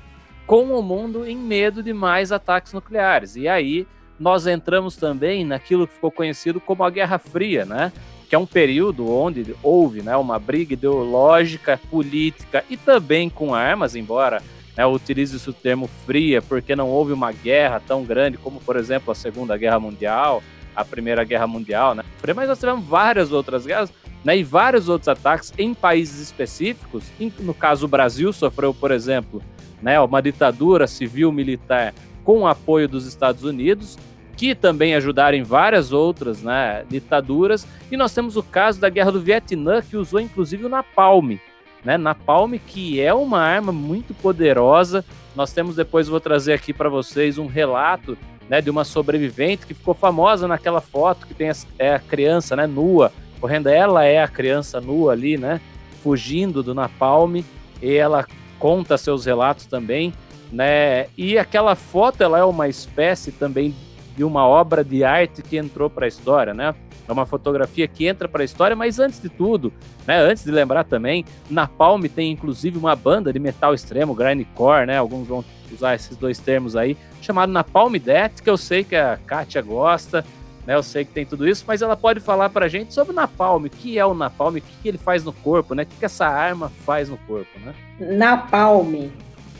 com 0.46 0.78
o 0.78 0.84
mundo 0.84 1.26
em 1.26 1.38
medo 1.38 1.82
de 1.82 1.94
mais 1.94 2.32
ataques 2.32 2.74
nucleares. 2.74 3.36
E 3.36 3.48
aí 3.48 3.88
nós 4.20 4.46
entramos 4.46 4.96
também 4.96 5.46
naquilo 5.46 5.88
que 5.88 5.94
ficou 5.94 6.12
conhecido 6.12 6.60
como 6.60 6.84
a 6.84 6.90
Guerra 6.90 7.18
Fria, 7.18 7.66
né? 7.66 7.92
que 8.34 8.36
é 8.36 8.40
um 8.40 8.48
período 8.48 9.08
onde 9.12 9.56
houve 9.62 10.02
né, 10.02 10.18
uma 10.18 10.40
briga 10.40 10.74
ideológica, 10.74 11.80
política 11.92 12.66
e 12.68 12.76
também 12.76 13.30
com 13.30 13.54
armas, 13.54 13.96
embora 13.96 14.42
né, 14.76 14.84
utilize 14.88 15.48
o 15.48 15.54
termo 15.54 15.88
fria, 16.04 16.42
porque 16.42 16.76
não 16.76 16.90
houve 16.90 17.14
uma 17.14 17.32
guerra 17.32 17.80
tão 17.80 18.04
grande 18.04 18.40
como, 18.40 18.60
por 18.60 18.76
exemplo, 18.76 19.12
a 19.12 19.16
Segunda 19.16 19.56
Guerra 19.56 19.80
Mundial, 19.80 20.42
a 20.76 20.84
Primeira 20.84 21.24
Guerra 21.24 21.48
Mundial, 21.48 21.96
né? 21.96 22.04
Mas 22.36 22.48
nós 22.48 22.60
tivemos 22.60 22.86
várias 22.86 23.32
outras 23.32 23.66
guerras 23.66 23.92
né, 24.24 24.38
e 24.38 24.44
vários 24.44 24.88
outros 24.88 25.08
ataques 25.08 25.54
em 25.58 25.74
países 25.74 26.20
específicos. 26.20 27.12
No 27.40 27.54
caso, 27.54 27.86
o 27.86 27.90
Brasil 27.90 28.32
sofreu, 28.32 28.74
por 28.74 28.92
exemplo, 28.92 29.42
né, 29.82 30.00
uma 30.00 30.22
ditadura 30.22 30.88
civil-militar 30.88 31.94
com 32.24 32.48
apoio 32.48 32.88
dos 32.88 33.06
Estados 33.06 33.44
Unidos, 33.44 33.98
que 34.38 34.56
também 34.56 34.96
ajudaram 34.96 35.38
em 35.38 35.44
várias 35.44 35.92
outras 35.92 36.42
né, 36.42 36.86
ditaduras. 36.90 37.68
E 37.92 37.98
nós 37.98 38.14
temos 38.14 38.38
o 38.38 38.44
caso 38.44 38.80
da 38.80 38.90
Guerra 38.90 39.12
do 39.12 39.22
Vietnã, 39.22 39.82
que 39.82 39.98
usou 39.98 40.20
inclusive 40.20 40.66
o 40.66 40.70
napalm. 40.70 41.38
Né, 41.84 41.98
napalm, 41.98 42.54
que 42.66 43.02
é 43.02 43.14
uma 43.14 43.42
arma 43.42 43.74
muito 43.74 44.14
poderosa. 44.14 45.04
Nós 45.36 45.52
temos 45.52 45.76
depois, 45.76 46.08
vou 46.08 46.20
trazer 46.20 46.54
aqui 46.54 46.74
para 46.74 46.88
vocês 46.88 47.38
um 47.38 47.48
relato 47.48 48.18
né, 48.54 48.62
de 48.62 48.70
uma 48.70 48.84
sobrevivente 48.84 49.66
que 49.66 49.74
ficou 49.74 49.96
famosa 49.96 50.48
naquela 50.48 50.80
foto 50.80 51.26
que 51.26 51.34
tem 51.34 51.50
a, 51.50 51.56
é 51.80 51.96
a 51.96 52.00
criança 52.00 52.56
né, 52.56 52.68
nua, 52.68 53.12
correndo. 53.42 53.66
Ela 53.66 54.06
é 54.06 54.22
a 54.22 54.28
criança 54.28 54.80
nua 54.80 55.14
ali, 55.14 55.40
né, 55.40 55.60
fugindo 56.04 56.62
do 56.62 56.76
napalm. 56.76 57.42
E 57.82 57.96
ela 57.96 58.28
conta 58.60 58.96
seus 58.96 59.26
relatos 59.26 59.66
também. 59.66 60.14
Né? 60.52 61.08
E 61.18 61.36
aquela 61.36 61.74
foto 61.74 62.22
ela 62.22 62.38
é 62.38 62.44
uma 62.44 62.68
espécie 62.68 63.32
também 63.32 63.74
de 64.16 64.24
uma 64.24 64.48
obra 64.48 64.84
de 64.84 65.04
arte 65.04 65.42
que 65.42 65.58
entrou 65.58 65.90
para 65.90 66.06
a 66.06 66.08
história, 66.08 66.54
né? 66.54 66.76
É 67.08 67.12
uma 67.12 67.26
fotografia 67.26 67.88
que 67.88 68.06
entra 68.06 68.28
para 68.28 68.44
a 68.44 68.46
história, 68.46 68.76
mas 68.76 69.00
antes 69.00 69.20
de 69.20 69.30
tudo, 69.30 69.74
né, 70.06 70.20
antes 70.20 70.44
de 70.44 70.52
lembrar 70.52 70.84
também, 70.84 71.26
na 71.50 71.68
Palme 71.68 72.08
tem 72.08 72.32
inclusive 72.32 72.78
uma 72.78 72.96
banda 72.96 73.34
de 73.34 73.40
metal 73.40 73.74
extremo, 73.74 74.14
grindcore, 74.14 74.86
né? 74.86 75.00
Alguns 75.00 75.28
vão 75.28 75.44
usar 75.74 75.96
esses 75.96 76.16
dois 76.16 76.40
termos 76.40 76.76
aí, 76.76 76.98
chamado 77.22 77.52
Napalm 77.52 77.94
Death, 77.96 78.42
que 78.42 78.50
eu 78.50 78.58
sei 78.58 78.84
que 78.84 78.96
a 78.96 79.18
Kátia 79.26 79.62
gosta, 79.62 80.24
né? 80.66 80.76
Eu 80.76 80.84
sei 80.84 81.06
que 81.06 81.12
tem 81.12 81.26
tudo 81.26 81.48
isso, 81.48 81.64
mas 81.68 81.82
ela 81.82 81.96
pode 81.96 82.20
falar 82.20 82.50
pra 82.50 82.68
gente 82.68 82.94
sobre 82.94 83.12
o 83.12 83.16
Napalm, 83.16 83.66
o 83.66 83.70
que 83.70 83.98
é 83.98 84.06
o 84.06 84.14
Napalm, 84.14 84.58
o 84.58 84.62
que 84.62 84.88
ele 84.88 84.98
faz 84.98 85.24
no 85.24 85.34
corpo, 85.34 85.76
né? 85.76 85.84
O 85.84 85.86
que 85.86 86.06
essa 86.06 86.26
arma 86.26 86.72
faz 86.86 87.10
no 87.10 87.18
corpo, 87.20 87.60
né? 87.60 87.74
Napalm, 88.00 89.10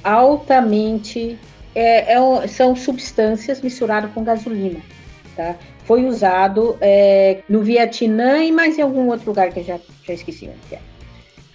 altamente 0.04 1.38
é, 1.76 2.14
é, 2.14 2.48
são 2.48 2.76
substâncias 2.76 3.62
misturadas 3.62 4.12
com 4.14 4.24
gasolina, 4.24 4.80
tá? 5.36 5.56
Foi 5.86 6.06
usado 6.06 6.78
é, 6.80 7.42
no 7.50 7.62
Vietnã 7.62 8.38
e 8.44 8.52
mais 8.52 8.78
em 8.78 8.82
algum 8.82 9.08
outro 9.10 9.28
lugar 9.28 9.52
que 9.52 9.60
eu 9.60 9.64
já, 9.64 9.80
já 10.06 10.14
esqueci 10.14 10.48
onde 10.48 10.76
é. 10.76 10.93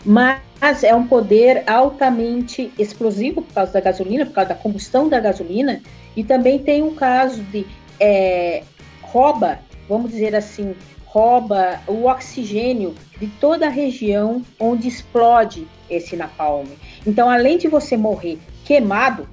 Mas 0.04 0.82
é 0.82 0.94
um 0.94 1.06
poder 1.06 1.64
altamente 1.68 2.72
explosivo 2.78 3.42
por 3.42 3.52
causa 3.52 3.72
da 3.72 3.80
gasolina, 3.80 4.26
por 4.26 4.34
causa 4.34 4.50
da 4.50 4.54
combustão 4.54 5.08
da 5.08 5.20
gasolina, 5.20 5.80
e 6.16 6.24
também 6.24 6.58
tem 6.58 6.82
um 6.82 6.94
caso 6.94 7.42
de 7.44 7.66
é, 8.00 8.62
rouba, 9.02 9.58
vamos 9.88 10.10
dizer 10.10 10.34
assim, 10.34 10.74
rouba 11.04 11.80
o 11.86 12.06
oxigênio 12.06 12.94
de 13.18 13.26
toda 13.40 13.66
a 13.66 13.70
região 13.70 14.42
onde 14.60 14.86
explode 14.86 15.66
esse 15.88 16.16
napalm. 16.16 16.66
Então, 17.06 17.28
além 17.30 17.58
de 17.58 17.66
você 17.66 17.96
morrer 17.96 18.38
queimado, 18.64 19.28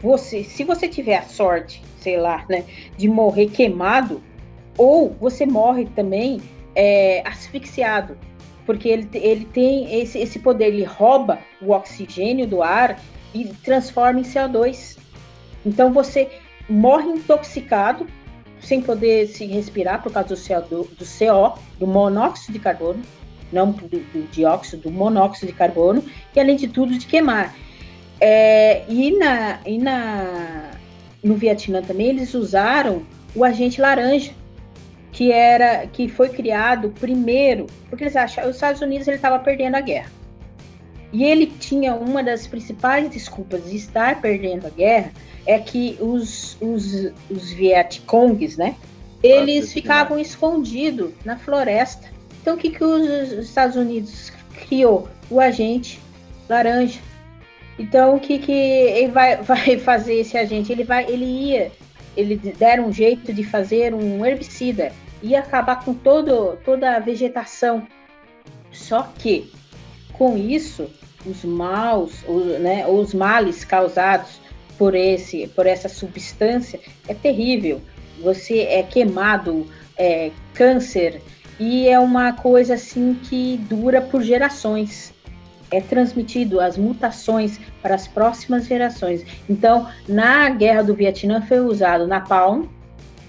você, 0.00 0.42
se 0.42 0.64
você 0.64 0.88
tiver 0.88 1.16
a 1.16 1.22
sorte, 1.22 1.82
sei 2.00 2.18
lá, 2.18 2.44
né, 2.48 2.64
de 2.96 3.08
morrer 3.08 3.46
queimado, 3.48 4.22
ou 4.76 5.10
você 5.20 5.46
morre 5.46 5.86
também 5.94 6.40
é, 6.74 7.22
asfixiado, 7.26 8.16
porque 8.66 8.88
ele, 8.88 9.08
ele 9.14 9.44
tem 9.46 10.00
esse, 10.00 10.18
esse 10.18 10.38
poder, 10.38 10.68
ele 10.68 10.84
rouba 10.84 11.38
o 11.60 11.72
oxigênio 11.72 12.46
do 12.46 12.62
ar 12.62 13.00
e 13.34 13.46
transforma 13.64 14.20
em 14.20 14.24
CO2. 14.24 14.98
Então 15.64 15.92
você 15.92 16.30
morre 16.68 17.08
intoxicado, 17.08 18.06
sem 18.60 18.80
poder 18.80 19.26
se 19.26 19.44
respirar 19.46 20.02
por 20.02 20.12
causa 20.12 20.34
do 20.34 20.36
CO, 20.36 20.84
do 20.84 21.04
CO, 21.04 21.58
do 21.78 21.86
monóxido 21.86 22.52
de 22.52 22.58
carbono, 22.58 23.02
não 23.52 23.72
do, 23.72 23.88
do 23.88 24.28
dióxido, 24.30 24.84
do 24.84 24.90
monóxido 24.90 25.48
de 25.48 25.58
carbono, 25.58 26.04
e 26.34 26.40
além 26.40 26.56
de 26.56 26.68
tudo 26.68 26.96
de 26.96 27.06
queimar. 27.06 27.54
É, 28.20 28.84
e 28.88 29.18
na, 29.18 29.58
e 29.66 29.78
na, 29.78 30.70
no 31.22 31.34
Vietnã 31.34 31.82
também 31.82 32.10
eles 32.10 32.34
usaram 32.34 33.02
o 33.34 33.44
agente 33.44 33.80
laranja, 33.80 34.32
que 35.12 35.30
era 35.30 35.86
que 35.86 36.08
foi 36.08 36.30
criado 36.30 36.90
primeiro, 36.98 37.66
porque 37.88 38.04
eles 38.04 38.16
achavam 38.16 38.50
os 38.50 38.56
Estados 38.56 38.80
Unidos 38.80 39.06
ele 39.06 39.16
estava 39.16 39.38
perdendo 39.38 39.76
a 39.76 39.80
guerra. 39.80 40.10
E 41.12 41.24
ele 41.24 41.46
tinha 41.46 41.94
uma 41.94 42.22
das 42.24 42.46
principais 42.46 43.08
desculpas 43.10 43.68
de 43.68 43.76
estar 43.76 44.20
perdendo 44.20 44.66
a 44.66 44.70
guerra 44.70 45.12
é 45.46 45.58
que 45.58 45.98
os, 46.00 46.56
os, 46.60 47.12
os 47.28 47.52
Vietcongs, 47.52 48.56
né? 48.56 48.74
Eles 49.22 49.68
ah, 49.68 49.72
ficavam 49.72 50.18
escondidos 50.18 51.12
na 51.24 51.36
floresta. 51.36 52.08
Então 52.40 52.54
o 52.54 52.58
que, 52.58 52.70
que 52.70 52.82
os 52.82 53.32
Estados 53.32 53.76
Unidos 53.76 54.32
criou? 54.66 55.06
O 55.30 55.38
agente 55.38 56.00
laranja 56.48 56.98
então, 57.78 58.16
o 58.16 58.20
que, 58.20 58.38
que 58.38 58.52
ele 58.52 59.08
vai, 59.08 59.36
vai 59.42 59.78
fazer 59.78 60.14
esse 60.14 60.36
agente? 60.36 60.72
Ele 60.72 60.84
vai, 60.84 61.04
ele 61.04 61.24
ia, 61.24 61.72
ele 62.16 62.36
deram 62.36 62.88
um 62.88 62.92
jeito 62.92 63.32
de 63.32 63.44
fazer 63.44 63.94
um 63.94 64.24
herbicida, 64.24 64.92
ia 65.22 65.40
acabar 65.40 65.84
com 65.84 65.94
todo, 65.94 66.56
toda 66.64 66.96
a 66.96 66.98
vegetação. 66.98 67.86
Só 68.70 69.02
que, 69.18 69.50
com 70.12 70.36
isso, 70.36 70.90
os 71.24 71.44
maus, 71.44 72.22
os, 72.26 72.60
né, 72.60 72.86
os 72.86 73.14
males 73.14 73.64
causados 73.64 74.40
por 74.76 74.94
esse, 74.94 75.46
por 75.48 75.66
essa 75.66 75.88
substância 75.88 76.80
é 77.06 77.14
terrível. 77.14 77.80
Você 78.20 78.60
é 78.60 78.82
queimado, 78.82 79.66
é 79.96 80.30
câncer 80.54 81.20
e 81.58 81.88
é 81.88 81.98
uma 81.98 82.32
coisa 82.32 82.74
assim 82.74 83.14
que 83.14 83.56
dura 83.68 84.00
por 84.00 84.22
gerações 84.22 85.11
é 85.72 85.80
transmitido 85.80 86.60
as 86.60 86.76
mutações 86.76 87.58
para 87.80 87.94
as 87.94 88.06
próximas 88.06 88.66
gerações. 88.66 89.24
Então, 89.48 89.88
na 90.06 90.50
guerra 90.50 90.82
do 90.82 90.94
Vietnã 90.94 91.40
foi 91.42 91.60
usado 91.60 92.06
napalm, 92.06 92.66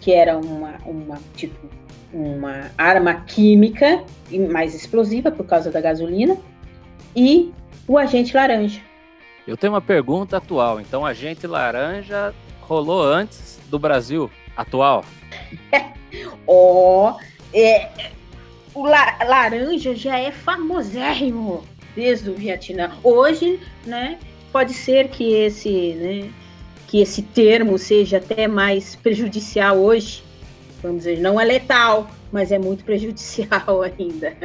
que 0.01 0.11
era 0.11 0.37
uma, 0.37 0.73
uma 0.85 1.17
tipo 1.35 1.57
uma 2.13 2.69
arma 2.77 3.15
química 3.15 4.03
mais 4.51 4.75
explosiva 4.75 5.31
por 5.31 5.47
causa 5.47 5.71
da 5.71 5.81
gasolina 5.81 6.37
e 7.15 7.51
o 7.87 7.97
agente 7.97 8.35
laranja. 8.35 8.79
Eu 9.47 9.57
tenho 9.57 9.73
uma 9.73 9.81
pergunta 9.81 10.37
atual. 10.37 10.79
Então, 10.79 11.05
agente 11.05 11.47
laranja 11.47 12.33
rolou 12.61 13.03
antes 13.03 13.59
do 13.67 13.79
Brasil 13.79 14.29
atual? 14.55 15.03
Ó, 16.45 17.11
oh, 17.11 17.57
é, 17.57 17.89
o 18.73 18.85
la 18.85 19.17
laranja 19.25 19.95
já 19.95 20.17
é 20.17 20.31
famosérrimo 20.31 21.63
desde 21.95 22.29
o 22.29 22.33
Vietnã. 22.33 22.91
Hoje, 23.03 23.59
né, 23.85 24.19
pode 24.51 24.73
ser 24.73 25.09
que 25.09 25.33
esse, 25.33 25.93
né, 25.93 26.29
que 26.87 27.01
esse 27.01 27.21
termo 27.21 27.77
seja 27.77 28.17
até 28.17 28.47
mais 28.47 28.95
prejudicial 28.95 29.77
hoje. 29.77 30.23
Vamos 30.81 30.99
dizer, 30.99 31.19
não 31.19 31.39
é 31.39 31.45
letal, 31.45 32.09
mas 32.31 32.51
é 32.51 32.59
muito 32.59 32.83
prejudicial 32.83 33.81
ainda. 33.83 34.35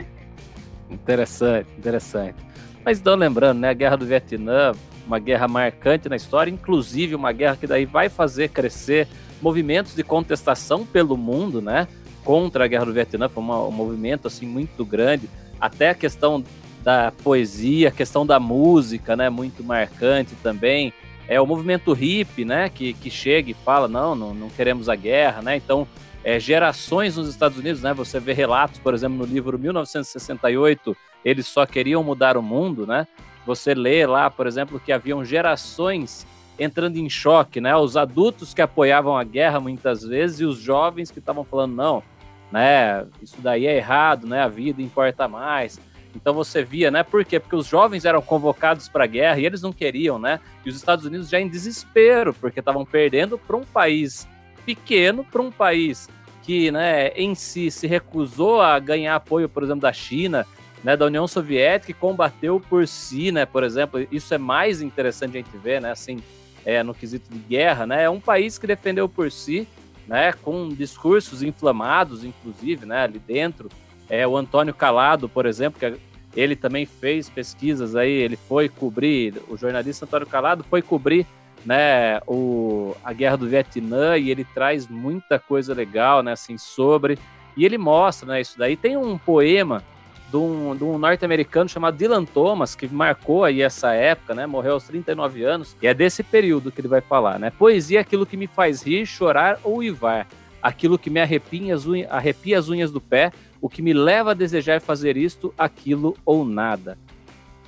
Interessante, 0.90 1.68
interessante. 1.76 2.36
Mas 2.84 2.98
então 2.98 3.14
lembrando, 3.16 3.60
né, 3.60 3.70
a 3.70 3.74
Guerra 3.74 3.96
do 3.96 4.06
Vietnã, 4.06 4.72
uma 5.06 5.18
guerra 5.18 5.48
marcante 5.48 6.08
na 6.08 6.16
história, 6.16 6.50
inclusive 6.50 7.14
uma 7.14 7.32
guerra 7.32 7.56
que 7.56 7.66
daí 7.66 7.84
vai 7.84 8.08
fazer 8.08 8.48
crescer 8.48 9.06
movimentos 9.40 9.94
de 9.94 10.02
contestação 10.02 10.86
pelo 10.86 11.16
mundo, 11.16 11.60
né, 11.60 11.86
contra 12.24 12.64
a 12.64 12.66
Guerra 12.66 12.86
do 12.86 12.92
Vietnã, 12.92 13.28
foi 13.28 13.42
uma, 13.42 13.66
um 13.66 13.70
movimento 13.70 14.26
assim 14.26 14.46
muito 14.46 14.84
grande, 14.84 15.28
até 15.60 15.90
a 15.90 15.94
questão 15.94 16.42
da 16.82 17.12
poesia, 17.22 17.88
a 17.88 17.92
questão 17.92 18.24
da 18.24 18.38
música, 18.40 19.16
né, 19.16 19.28
muito 19.28 19.62
marcante 19.62 20.34
também. 20.42 20.92
É 21.26 21.40
o 21.40 21.46
movimento 21.46 21.92
hippie, 21.92 22.44
né, 22.44 22.68
que, 22.68 22.94
que 22.94 23.10
chega 23.10 23.50
e 23.50 23.54
fala, 23.54 23.86
não, 23.86 24.14
não, 24.14 24.32
não 24.32 24.48
queremos 24.48 24.88
a 24.88 24.94
guerra, 24.94 25.42
né, 25.42 25.56
então 25.56 25.86
é, 26.24 26.38
gerações 26.40 27.16
nos 27.16 27.28
Estados 27.28 27.58
Unidos, 27.58 27.82
né, 27.82 27.92
você 27.94 28.18
vê 28.18 28.32
relatos, 28.32 28.80
por 28.80 28.94
exemplo, 28.94 29.18
no 29.18 29.24
livro 29.24 29.58
1968, 29.58 30.96
eles 31.24 31.46
só 31.46 31.66
queriam 31.66 32.02
mudar 32.02 32.36
o 32.36 32.42
mundo, 32.42 32.86
né, 32.86 33.06
você 33.46 33.74
lê 33.74 34.06
lá, 34.06 34.30
por 34.30 34.46
exemplo, 34.46 34.80
que 34.80 34.92
haviam 34.92 35.24
gerações 35.24 36.26
entrando 36.58 36.96
em 36.96 37.08
choque, 37.08 37.60
né, 37.60 37.76
os 37.76 37.96
adultos 37.96 38.52
que 38.52 38.60
apoiavam 38.60 39.16
a 39.16 39.24
guerra 39.24 39.60
muitas 39.60 40.02
vezes 40.02 40.40
e 40.40 40.44
os 40.44 40.58
jovens 40.58 41.10
que 41.10 41.18
estavam 41.18 41.44
falando, 41.44 41.74
não, 41.74 42.02
né, 42.50 43.06
isso 43.22 43.36
daí 43.40 43.66
é 43.66 43.76
errado, 43.76 44.26
né, 44.26 44.42
a 44.42 44.48
vida 44.48 44.82
importa 44.82 45.28
mais, 45.28 45.78
então 46.20 46.34
você 46.34 46.64
via, 46.64 46.90
né? 46.90 47.04
Por 47.04 47.24
quê? 47.24 47.38
Porque 47.38 47.54
os 47.54 47.66
jovens 47.66 48.04
eram 48.04 48.20
convocados 48.20 48.88
para 48.88 49.04
a 49.04 49.06
guerra 49.06 49.38
e 49.38 49.46
eles 49.46 49.62
não 49.62 49.72
queriam, 49.72 50.18
né? 50.18 50.40
E 50.66 50.68
os 50.68 50.74
Estados 50.74 51.04
Unidos 51.04 51.28
já 51.28 51.40
em 51.40 51.48
desespero, 51.48 52.34
porque 52.34 52.58
estavam 52.58 52.84
perdendo 52.84 53.38
para 53.38 53.56
um 53.56 53.64
país 53.64 54.26
pequeno, 54.66 55.24
para 55.24 55.40
um 55.40 55.50
país 55.50 56.08
que, 56.42 56.70
né, 56.70 57.08
em 57.08 57.34
si 57.34 57.70
se 57.70 57.86
recusou 57.86 58.60
a 58.60 58.78
ganhar 58.78 59.14
apoio, 59.14 59.48
por 59.48 59.62
exemplo, 59.62 59.82
da 59.82 59.92
China, 59.92 60.46
né, 60.82 60.96
da 60.96 61.06
União 61.06 61.28
Soviética, 61.28 61.92
e 61.92 61.94
combateu 61.94 62.60
por 62.60 62.86
si, 62.88 63.30
né? 63.30 63.46
Por 63.46 63.62
exemplo, 63.62 64.06
isso 64.10 64.34
é 64.34 64.38
mais 64.38 64.82
interessante 64.82 65.36
a 65.36 65.40
gente 65.40 65.56
ver, 65.56 65.80
né? 65.80 65.92
Assim, 65.92 66.18
é, 66.64 66.82
no 66.82 66.94
quesito 66.94 67.32
de 67.32 67.38
guerra, 67.38 67.86
né? 67.86 68.04
É 68.04 68.10
um 68.10 68.20
país 68.20 68.58
que 68.58 68.66
defendeu 68.66 69.08
por 69.08 69.30
si, 69.30 69.68
né? 70.06 70.32
Com 70.32 70.68
discursos 70.68 71.42
inflamados, 71.42 72.24
inclusive, 72.24 72.84
né? 72.84 73.04
Ali 73.04 73.18
dentro. 73.18 73.68
É, 74.08 74.26
o 74.26 74.36
Antônio 74.36 74.74
Calado, 74.74 75.28
por 75.28 75.46
exemplo, 75.46 75.78
que 75.78 75.98
ele 76.36 76.54
também 76.54 76.86
fez 76.86 77.28
pesquisas 77.28 77.96
aí, 77.96 78.12
ele 78.12 78.36
foi 78.36 78.68
cobrir, 78.68 79.34
o 79.48 79.56
jornalista 79.56 80.04
Antônio 80.04 80.26
Calado 80.26 80.64
foi 80.64 80.82
cobrir 80.82 81.26
né, 81.64 82.20
o, 82.26 82.94
a 83.02 83.12
guerra 83.12 83.36
do 83.36 83.48
Vietnã 83.48 84.16
e 84.16 84.30
ele 84.30 84.44
traz 84.44 84.86
muita 84.86 85.38
coisa 85.38 85.74
legal, 85.74 86.22
né, 86.22 86.32
assim, 86.32 86.56
sobre 86.56 87.18
e 87.56 87.64
ele 87.64 87.76
mostra, 87.76 88.28
né, 88.28 88.40
isso 88.40 88.56
daí. 88.56 88.76
Tem 88.76 88.96
um 88.96 89.18
poema 89.18 89.82
de 90.30 90.36
um, 90.36 90.70
um 90.70 90.98
norte-americano 90.98 91.68
chamado 91.68 91.96
Dylan 91.96 92.24
Thomas, 92.24 92.74
que 92.74 92.86
marcou 92.86 93.44
aí 93.44 93.62
essa 93.62 93.92
época, 93.94 94.34
né? 94.34 94.46
Morreu 94.46 94.74
aos 94.74 94.84
39 94.84 95.42
anos. 95.42 95.76
E 95.82 95.86
é 95.86 95.94
desse 95.94 96.22
período 96.22 96.70
que 96.70 96.80
ele 96.80 96.88
vai 96.88 97.00
falar, 97.00 97.38
né? 97.38 97.50
Poesia 97.50 97.98
é 97.98 98.02
aquilo 98.02 98.26
que 98.26 98.36
me 98.36 98.46
faz 98.46 98.82
rir, 98.82 99.06
chorar 99.06 99.58
ou 99.64 99.82
ivar. 99.82 100.28
Aquilo 100.62 100.98
que 100.98 101.08
me 101.10 101.20
arrepia 101.20 101.74
as, 101.74 101.86
unhas, 101.86 102.10
arrepia 102.10 102.58
as 102.58 102.68
unhas 102.68 102.92
do 102.92 103.00
pé, 103.00 103.32
o 103.60 103.68
que 103.68 103.82
me 103.82 103.92
leva 103.92 104.32
a 104.32 104.34
desejar 104.34 104.80
fazer 104.80 105.16
isto, 105.16 105.52
aquilo 105.56 106.16
ou 106.24 106.44
nada. 106.44 106.98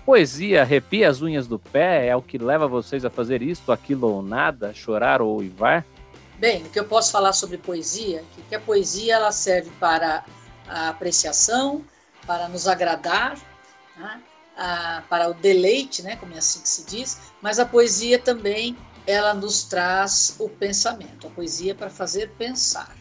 Poesia 0.05 0.63
arrepia 0.63 1.09
as 1.09 1.23
unhas 1.23 1.47
do 1.47 1.59
pé 1.59 2.09
é 2.09 2.17
o 2.17 2.23
que 2.23 2.39
leva 2.39 2.67
vocês 2.67 3.05
a 3.05 3.11
fazer 3.11 3.43
isto, 3.43 3.71
aquilo 3.71 4.09
ou 4.09 4.23
nada, 4.23 4.73
chorar 4.75 5.21
ou 5.21 5.43
ivar? 5.43 5.85
Bem, 6.39 6.63
o 6.63 6.71
que 6.71 6.81
eu 6.81 6.85
posso 6.85 7.13
falar 7.13 7.33
sobre 7.33 7.59
poesia, 7.59 8.25
é 8.39 8.43
que 8.49 8.55
a 8.55 8.61
poesia 8.61 9.15
ela 9.15 9.31
serve 9.31 9.71
para 9.79 10.25
a 10.67 10.89
apreciação, 10.89 11.85
para 12.27 12.49
nos 12.49 12.67
agradar, 12.67 13.39
né? 13.97 14.21
ah, 14.57 15.03
para 15.09 15.29
o 15.29 15.35
deleite, 15.35 16.03
né, 16.03 16.17
como 16.17 16.35
é 16.35 16.39
assim 16.39 16.61
que 16.61 16.69
se 16.69 16.85
diz, 16.85 17.19
mas 17.41 17.59
a 17.59 17.67
poesia 17.67 18.19
também 18.19 18.77
ela 19.07 19.33
nos 19.33 19.65
traz 19.65 20.37
o 20.39 20.49
pensamento, 20.49 21.27
a 21.27 21.31
poesia 21.31 21.75
para 21.75 21.91
fazer 21.91 22.31
pensar. 22.39 22.95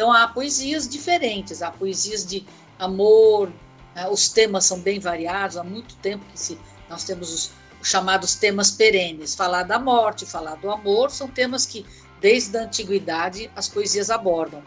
Então 0.00 0.10
há 0.10 0.26
poesias 0.26 0.88
diferentes, 0.88 1.60
há 1.60 1.70
poesias 1.70 2.24
de 2.24 2.42
amor, 2.78 3.52
né? 3.94 4.08
os 4.08 4.30
temas 4.30 4.64
são 4.64 4.80
bem 4.80 4.98
variados, 4.98 5.58
há 5.58 5.62
muito 5.62 5.94
tempo 5.96 6.24
que 6.32 6.40
se, 6.40 6.58
nós 6.88 7.04
temos 7.04 7.30
os, 7.30 7.52
os 7.78 7.86
chamados 7.86 8.34
temas 8.34 8.70
perenes, 8.70 9.34
falar 9.34 9.64
da 9.64 9.78
morte, 9.78 10.24
falar 10.24 10.54
do 10.54 10.70
amor, 10.70 11.10
são 11.10 11.28
temas 11.28 11.66
que 11.66 11.84
desde 12.18 12.56
a 12.56 12.62
antiguidade 12.62 13.50
as 13.54 13.68
poesias 13.68 14.08
abordam. 14.08 14.62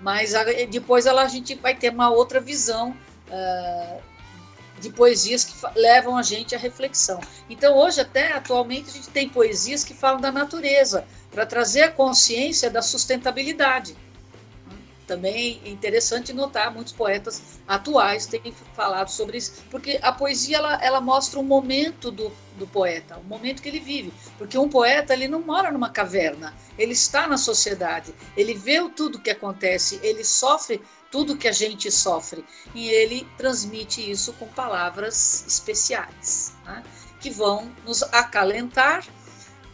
Mas 0.00 0.34
depois 0.70 1.04
ela, 1.04 1.22
a 1.22 1.28
gente 1.28 1.56
vai 1.56 1.74
ter 1.74 1.92
uma 1.92 2.08
outra 2.08 2.38
visão 2.38 2.96
uh, 3.26 4.00
de 4.78 4.90
poesias 4.90 5.44
que 5.44 5.54
levam 5.74 6.16
a 6.16 6.22
gente 6.22 6.54
à 6.54 6.58
reflexão. 6.58 7.18
Então, 7.50 7.76
hoje, 7.76 8.00
até 8.00 8.30
atualmente, 8.30 8.90
a 8.90 8.92
gente 8.92 9.08
tem 9.08 9.28
poesias 9.28 9.82
que 9.82 9.94
falam 9.94 10.20
da 10.20 10.30
natureza, 10.30 11.04
para 11.32 11.44
trazer 11.44 11.82
a 11.82 11.90
consciência 11.90 12.70
da 12.70 12.80
sustentabilidade. 12.80 13.96
Também 15.06 15.60
é 15.64 15.68
interessante 15.68 16.32
notar, 16.32 16.72
muitos 16.72 16.92
poetas 16.92 17.60
atuais 17.66 18.26
têm 18.26 18.52
falado 18.74 19.08
sobre 19.08 19.38
isso, 19.38 19.64
porque 19.70 20.00
a 20.02 20.10
poesia 20.10 20.56
ela, 20.56 20.82
ela 20.82 21.00
mostra 21.00 21.38
o 21.38 21.44
momento 21.44 22.10
do, 22.10 22.32
do 22.58 22.66
poeta, 22.66 23.16
o 23.16 23.22
momento 23.22 23.62
que 23.62 23.68
ele 23.68 23.78
vive. 23.78 24.12
Porque 24.36 24.58
um 24.58 24.68
poeta 24.68 25.12
ele 25.12 25.28
não 25.28 25.40
mora 25.42 25.70
numa 25.70 25.90
caverna, 25.90 26.52
ele 26.76 26.92
está 26.92 27.28
na 27.28 27.38
sociedade, 27.38 28.12
ele 28.36 28.54
vê 28.54 28.76
tudo 28.90 29.20
que 29.20 29.30
acontece, 29.30 30.00
ele 30.02 30.24
sofre 30.24 30.82
tudo 31.10 31.36
que 31.36 31.46
a 31.46 31.52
gente 31.52 31.90
sofre 31.90 32.44
e 32.74 32.88
ele 32.88 33.26
transmite 33.38 34.10
isso 34.10 34.32
com 34.34 34.46
palavras 34.48 35.44
especiais, 35.46 36.52
né? 36.64 36.82
que 37.20 37.30
vão 37.30 37.72
nos 37.84 38.02
acalentar, 38.02 39.06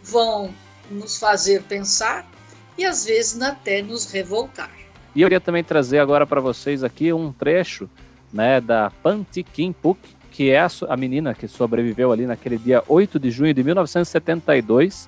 vão 0.02 0.54
nos 0.90 1.16
fazer 1.16 1.62
pensar 1.62 2.30
e 2.76 2.84
às 2.84 3.06
vezes 3.06 3.40
até 3.40 3.82
nos 3.82 4.10
revoltar. 4.10 4.81
E 5.14 5.20
eu 5.20 5.26
queria 5.26 5.40
também 5.40 5.62
trazer 5.62 5.98
agora 5.98 6.26
para 6.26 6.40
vocês 6.40 6.82
aqui 6.82 7.12
um 7.12 7.32
trecho 7.32 7.88
né, 8.32 8.60
da 8.60 8.90
Panti 9.02 9.42
Kimpuk, 9.42 10.00
que 10.30 10.50
é 10.50 10.60
a, 10.60 10.68
a, 10.88 10.96
menina 10.96 11.34
que 11.34 11.46
sobreviveu 11.46 12.10
ali 12.10 12.24
naquele 12.24 12.56
dia 12.56 12.82
8 12.88 13.18
de 13.18 13.30
junho 13.30 13.52
de 13.52 13.62
1972, 13.62 15.06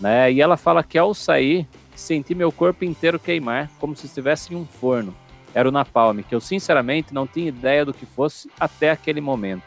né, 0.00 0.32
e 0.32 0.40
ela 0.40 0.56
fala 0.56 0.82
que 0.82 0.96
ao 0.96 1.12
sair, 1.12 1.68
senti 1.94 2.34
meu 2.34 2.50
corpo 2.50 2.84
inteiro 2.84 3.18
queimar, 3.18 3.70
como 3.78 3.94
se 3.94 4.06
estivesse 4.06 4.54
em 4.54 4.56
um 4.56 4.64
forno. 4.64 5.14
Era 5.54 5.68
o 5.68 5.72
Napalm, 5.72 6.20
que 6.20 6.34
eu 6.34 6.40
sinceramente 6.40 7.12
não 7.12 7.26
tinha 7.26 7.48
ideia 7.48 7.84
do 7.84 7.92
que 7.92 8.06
fosse 8.06 8.50
até 8.58 8.90
aquele 8.90 9.20
momento. 9.20 9.64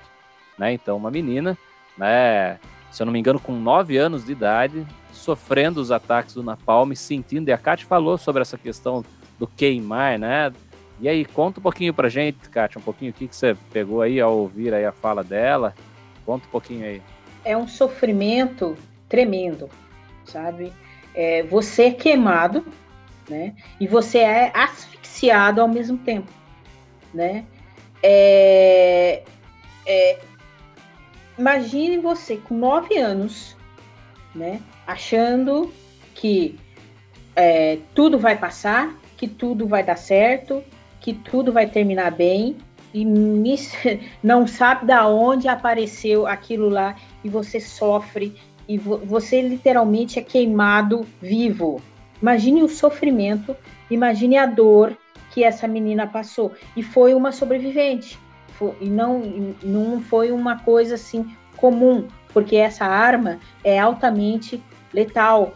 Né? 0.57 0.73
Então, 0.73 0.97
uma 0.97 1.11
menina, 1.11 1.55
né, 1.95 2.57
se 2.91 3.03
eu 3.03 3.05
não 3.05 3.13
me 3.13 3.19
engano, 3.19 3.39
com 3.39 3.53
9 3.53 3.95
anos 3.97 4.25
de 4.25 4.31
idade, 4.31 4.83
sofrendo 5.13 5.79
os 5.79 5.91
ataques 5.91 6.33
do 6.33 6.41
Napalm, 6.41 6.91
sentindo, 6.95 7.49
e 7.49 7.51
a 7.51 7.57
Kátia 7.57 7.85
falou 7.85 8.17
sobre 8.17 8.41
essa 8.41 8.57
questão 8.57 9.05
do 9.37 9.47
queimar, 9.47 10.17
né? 10.19 10.51
E 10.99 11.09
aí, 11.09 11.25
conta 11.25 11.59
um 11.59 11.63
pouquinho 11.63 11.93
pra 11.93 12.07
gente, 12.07 12.49
Kátia, 12.49 12.79
um 12.79 12.81
pouquinho 12.81 13.11
o 13.11 13.13
que, 13.13 13.27
que 13.27 13.35
você 13.35 13.55
pegou 13.71 14.01
aí 14.01 14.19
ao 14.19 14.37
ouvir 14.37 14.73
aí 14.73 14.85
a 14.85 14.91
fala 14.91 15.23
dela. 15.23 15.73
Conta 16.25 16.47
um 16.47 16.49
pouquinho 16.49 16.85
aí. 16.85 17.01
É 17.43 17.55
um 17.55 17.67
sofrimento 17.67 18.77
tremendo, 19.09 19.69
sabe? 20.23 20.71
É, 21.13 21.43
você 21.43 21.83
é 21.83 21.91
queimado, 21.91 22.65
né? 23.29 23.55
E 23.79 23.87
você 23.87 24.19
é 24.19 24.51
asfixiado 24.55 25.61
ao 25.61 25.67
mesmo 25.67 25.97
tempo, 25.97 26.31
né? 27.13 27.45
É, 28.01 29.23
é, 29.85 30.19
imagine 31.37 31.97
você 31.97 32.37
com 32.37 32.55
nove 32.55 32.97
anos, 32.97 33.55
né? 34.33 34.61
Achando 34.87 35.73
que 36.13 36.57
é, 37.35 37.79
tudo 37.93 38.17
vai 38.17 38.37
passar, 38.37 38.95
que 39.17 39.27
tudo 39.27 39.67
vai 39.67 39.83
dar 39.83 39.97
certo, 39.97 40.63
que 40.99 41.13
tudo 41.13 41.51
vai 41.51 41.67
terminar 41.67 42.11
bem 42.11 42.57
e 42.93 43.05
não 44.23 44.47
sabe 44.47 44.85
da 44.85 45.07
onde 45.07 45.47
apareceu 45.47 46.25
aquilo 46.25 46.69
lá 46.69 46.95
e 47.23 47.29
você 47.29 47.59
sofre 47.59 48.35
e 48.67 48.77
você 48.77 49.41
literalmente 49.41 50.17
é 50.17 50.21
queimado 50.21 51.05
vivo. 51.21 51.81
Imagine 52.21 52.63
o 52.63 52.69
sofrimento, 52.69 53.55
imagine 53.89 54.37
a 54.37 54.45
dor 54.45 54.97
que 55.31 55.43
essa 55.43 55.67
menina 55.67 56.07
passou 56.07 56.53
e 56.75 56.81
foi 56.81 57.13
uma 57.13 57.31
sobrevivente. 57.31 58.17
Foi, 58.53 58.73
e 58.79 58.89
não, 58.89 59.19
não 59.61 60.01
foi 60.01 60.31
uma 60.31 60.59
coisa 60.59 60.95
assim 60.95 61.35
comum, 61.57 62.07
porque 62.33 62.55
essa 62.55 62.85
arma 62.85 63.39
é 63.63 63.77
altamente 63.77 64.63
letal. 64.93 65.53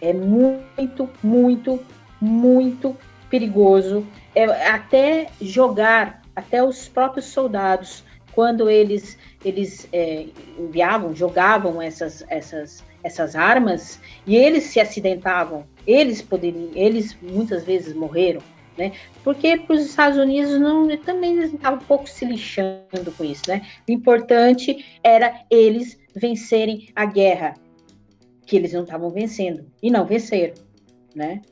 É 0.00 0.12
muito, 0.12 1.08
muito, 1.22 1.80
muito 2.20 2.96
perigoso. 3.30 4.06
É, 4.34 4.44
até 4.68 5.28
jogar, 5.40 6.22
até 6.34 6.62
os 6.62 6.88
próprios 6.88 7.26
soldados, 7.26 8.04
quando 8.32 8.70
eles, 8.70 9.18
eles 9.44 9.88
é, 9.92 10.26
enviavam, 10.58 11.14
jogavam 11.14 11.82
essas, 11.82 12.24
essas, 12.28 12.84
essas 13.02 13.34
armas 13.34 14.00
e 14.26 14.36
eles 14.36 14.64
se 14.64 14.80
acidentavam, 14.80 15.66
eles 15.86 16.22
poderiam, 16.22 16.70
eles 16.74 17.16
muitas 17.20 17.64
vezes 17.64 17.94
morreram. 17.94 18.40
Né? 18.76 18.92
Porque 19.24 19.56
para 19.56 19.74
os 19.74 19.86
Estados 19.86 20.16
Unidos 20.16 20.56
não, 20.60 20.96
também 20.98 21.36
eles 21.36 21.52
estavam 21.52 21.80
um 21.80 21.84
pouco 21.84 22.08
se 22.08 22.24
lixando 22.24 23.10
com 23.16 23.24
isso, 23.24 23.42
né? 23.48 23.66
O 23.88 23.90
importante 23.90 24.86
era 25.02 25.40
eles 25.50 25.98
vencerem 26.14 26.88
a 26.94 27.04
guerra, 27.04 27.54
que 28.46 28.54
eles 28.54 28.72
não 28.72 28.84
estavam 28.84 29.10
vencendo 29.10 29.66
e 29.82 29.90
não 29.90 30.06
venceram, 30.06 30.54
né? 31.12 31.42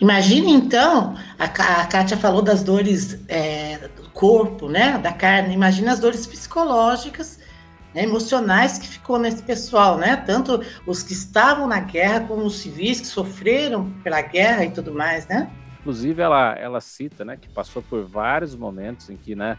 Imagine 0.00 0.52
então, 0.52 1.16
a, 1.38 1.44
a 1.44 1.86
Kátia 1.86 2.16
falou 2.16 2.42
das 2.42 2.62
dores 2.62 3.20
é, 3.28 3.88
do 3.88 4.10
corpo, 4.10 4.68
né, 4.68 4.98
da 4.98 5.12
carne, 5.12 5.54
imagine 5.54 5.88
as 5.88 6.00
dores 6.00 6.26
psicológicas, 6.26 7.40
né, 7.94 8.02
emocionais 8.02 8.78
que 8.78 8.88
ficou 8.88 9.18
nesse 9.18 9.42
pessoal, 9.42 9.96
né, 9.96 10.16
tanto 10.16 10.60
os 10.86 11.02
que 11.02 11.12
estavam 11.12 11.66
na 11.66 11.80
guerra 11.80 12.20
como 12.20 12.44
os 12.44 12.58
civis 12.58 13.00
que 13.00 13.06
sofreram 13.06 13.90
pela 14.02 14.20
guerra 14.20 14.64
e 14.64 14.70
tudo 14.70 14.92
mais, 14.92 15.26
né. 15.26 15.50
Inclusive 15.80 16.22
ela, 16.22 16.54
ela 16.54 16.80
cita, 16.80 17.24
né, 17.24 17.36
que 17.40 17.48
passou 17.48 17.82
por 17.82 18.04
vários 18.04 18.56
momentos 18.56 19.10
em 19.10 19.16
que, 19.16 19.34
né, 19.34 19.56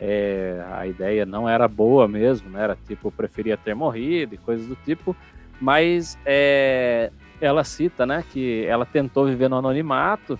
é, 0.00 0.64
a 0.72 0.86
ideia 0.86 1.26
não 1.26 1.48
era 1.48 1.68
boa 1.68 2.08
mesmo, 2.08 2.50
né, 2.50 2.62
era 2.62 2.76
tipo, 2.86 3.10
preferia 3.10 3.56
ter 3.56 3.74
morrido 3.74 4.34
e 4.34 4.38
coisas 4.38 4.66
do 4.66 4.76
tipo, 4.76 5.16
mas 5.60 6.18
é, 6.24 7.12
ela 7.40 7.64
cita, 7.64 8.04
né, 8.04 8.24
que 8.30 8.64
ela 8.66 8.84
tentou 8.84 9.26
viver 9.26 9.48
no 9.48 9.56
anonimato, 9.56 10.38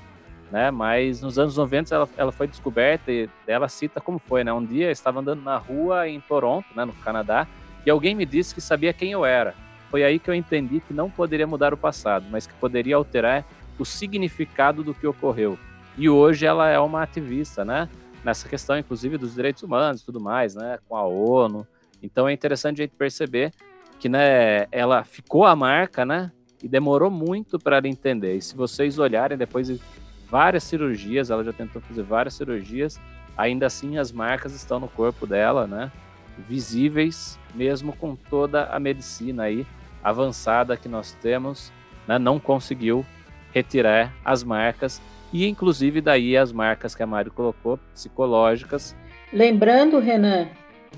né, 0.51 0.71
mas 0.71 1.23
nos 1.23 1.39
anos 1.39 1.57
90 1.57 1.95
ela, 1.95 2.09
ela 2.17 2.33
foi 2.33 2.47
descoberta 2.47 3.11
e 3.11 3.29
ela 3.47 3.69
cita 3.69 4.01
como 4.01 4.19
foi, 4.19 4.45
né, 4.45 4.53
um 4.53 4.65
dia 4.65 4.91
estava 4.91 5.21
andando 5.21 5.43
na 5.43 5.57
rua 5.57 6.09
em 6.09 6.21
Toronto, 6.21 6.67
né, 6.75 6.85
no 6.85 6.93
Canadá, 6.93 7.47
e 7.87 7.91
alguém 7.91 8.15
me 8.15 8.27
disse 8.27 8.55
que 8.55 8.61
sabia 8.61 8.93
quem 8.93 9.13
eu 9.13 9.25
era. 9.25 9.55
Foi 9.91 10.05
aí 10.05 10.19
que 10.19 10.31
eu 10.31 10.35
entendi 10.35 10.81
que 10.81 10.93
não 10.93 11.11
poderia 11.11 11.47
mudar 11.47 11.73
o 11.73 11.77
passado, 11.77 12.27
mas 12.31 12.47
que 12.47 12.55
poderia 12.55 12.97
alterar 12.97 13.45
o 13.79 13.85
significado 13.85 14.85
do 14.85 14.95
que 14.95 15.07
ocorreu. 15.07 15.59
E 15.97 16.09
hoje 16.09 16.47
ela 16.47 16.69
é 16.69 16.79
uma 16.79 17.03
ativista, 17.03 17.65
né, 17.65 17.89
nessa 18.23 18.49
questão, 18.49 18.79
inclusive, 18.79 19.17
dos 19.17 19.35
direitos 19.35 19.63
humanos 19.63 20.03
e 20.03 20.05
tudo 20.05 20.21
mais, 20.21 20.55
né, 20.55 20.79
com 20.89 20.97
a 20.97 21.03
ONU. 21.05 21.67
Então 22.03 22.29
é 22.29 22.33
interessante 22.33 22.81
a 22.81 22.85
gente 22.85 22.95
perceber 22.97 23.53
que, 23.99 24.09
né, 24.09 24.67
ela 24.71 25.05
ficou 25.05 25.45
a 25.45 25.57
marca, 25.57 26.05
né, 26.05 26.31
e 26.63 26.69
demorou 26.69 27.11
muito 27.11 27.59
para 27.59 27.79
ela 27.79 27.89
entender. 27.89 28.37
E 28.37 28.43
se 28.43 28.57
vocês 28.57 28.99
olharem 28.99 29.37
depois 29.37 29.67
de 29.69 29.81
várias 30.29 30.65
cirurgias, 30.65 31.31
ela 31.31 31.43
já 31.43 31.53
tentou 31.53 31.83
fazer 31.83 32.03
várias 32.03 32.35
cirurgias, 32.35 33.01
ainda 33.37 33.67
assim 33.67 33.99
as 33.99 34.13
marcas 34.13 34.55
estão 34.55 34.79
no 34.79 34.89
corpo 34.89 35.27
dela, 35.27 35.67
né? 35.67 35.91
Visíveis, 36.39 37.39
mesmo 37.55 37.93
com 37.95 38.15
toda 38.15 38.65
a 38.67 38.79
medicina 38.79 39.45
aí 39.45 39.67
avançada 40.03 40.77
que 40.77 40.89
nós 40.89 41.13
temos, 41.21 41.73
né, 42.07 42.19
não 42.19 42.41
conseguiu 42.41 43.05
retirar 43.53 44.15
as 44.25 44.43
marcas 44.43 45.03
e 45.33 45.47
inclusive 45.47 46.01
daí 46.01 46.37
as 46.37 46.53
marcas 46.53 46.95
que 46.95 47.03
a 47.03 47.07
Mário 47.07 47.31
colocou, 47.31 47.79
psicológicas. 47.93 48.97
Lembrando, 49.33 49.99
Renan, 49.99 50.49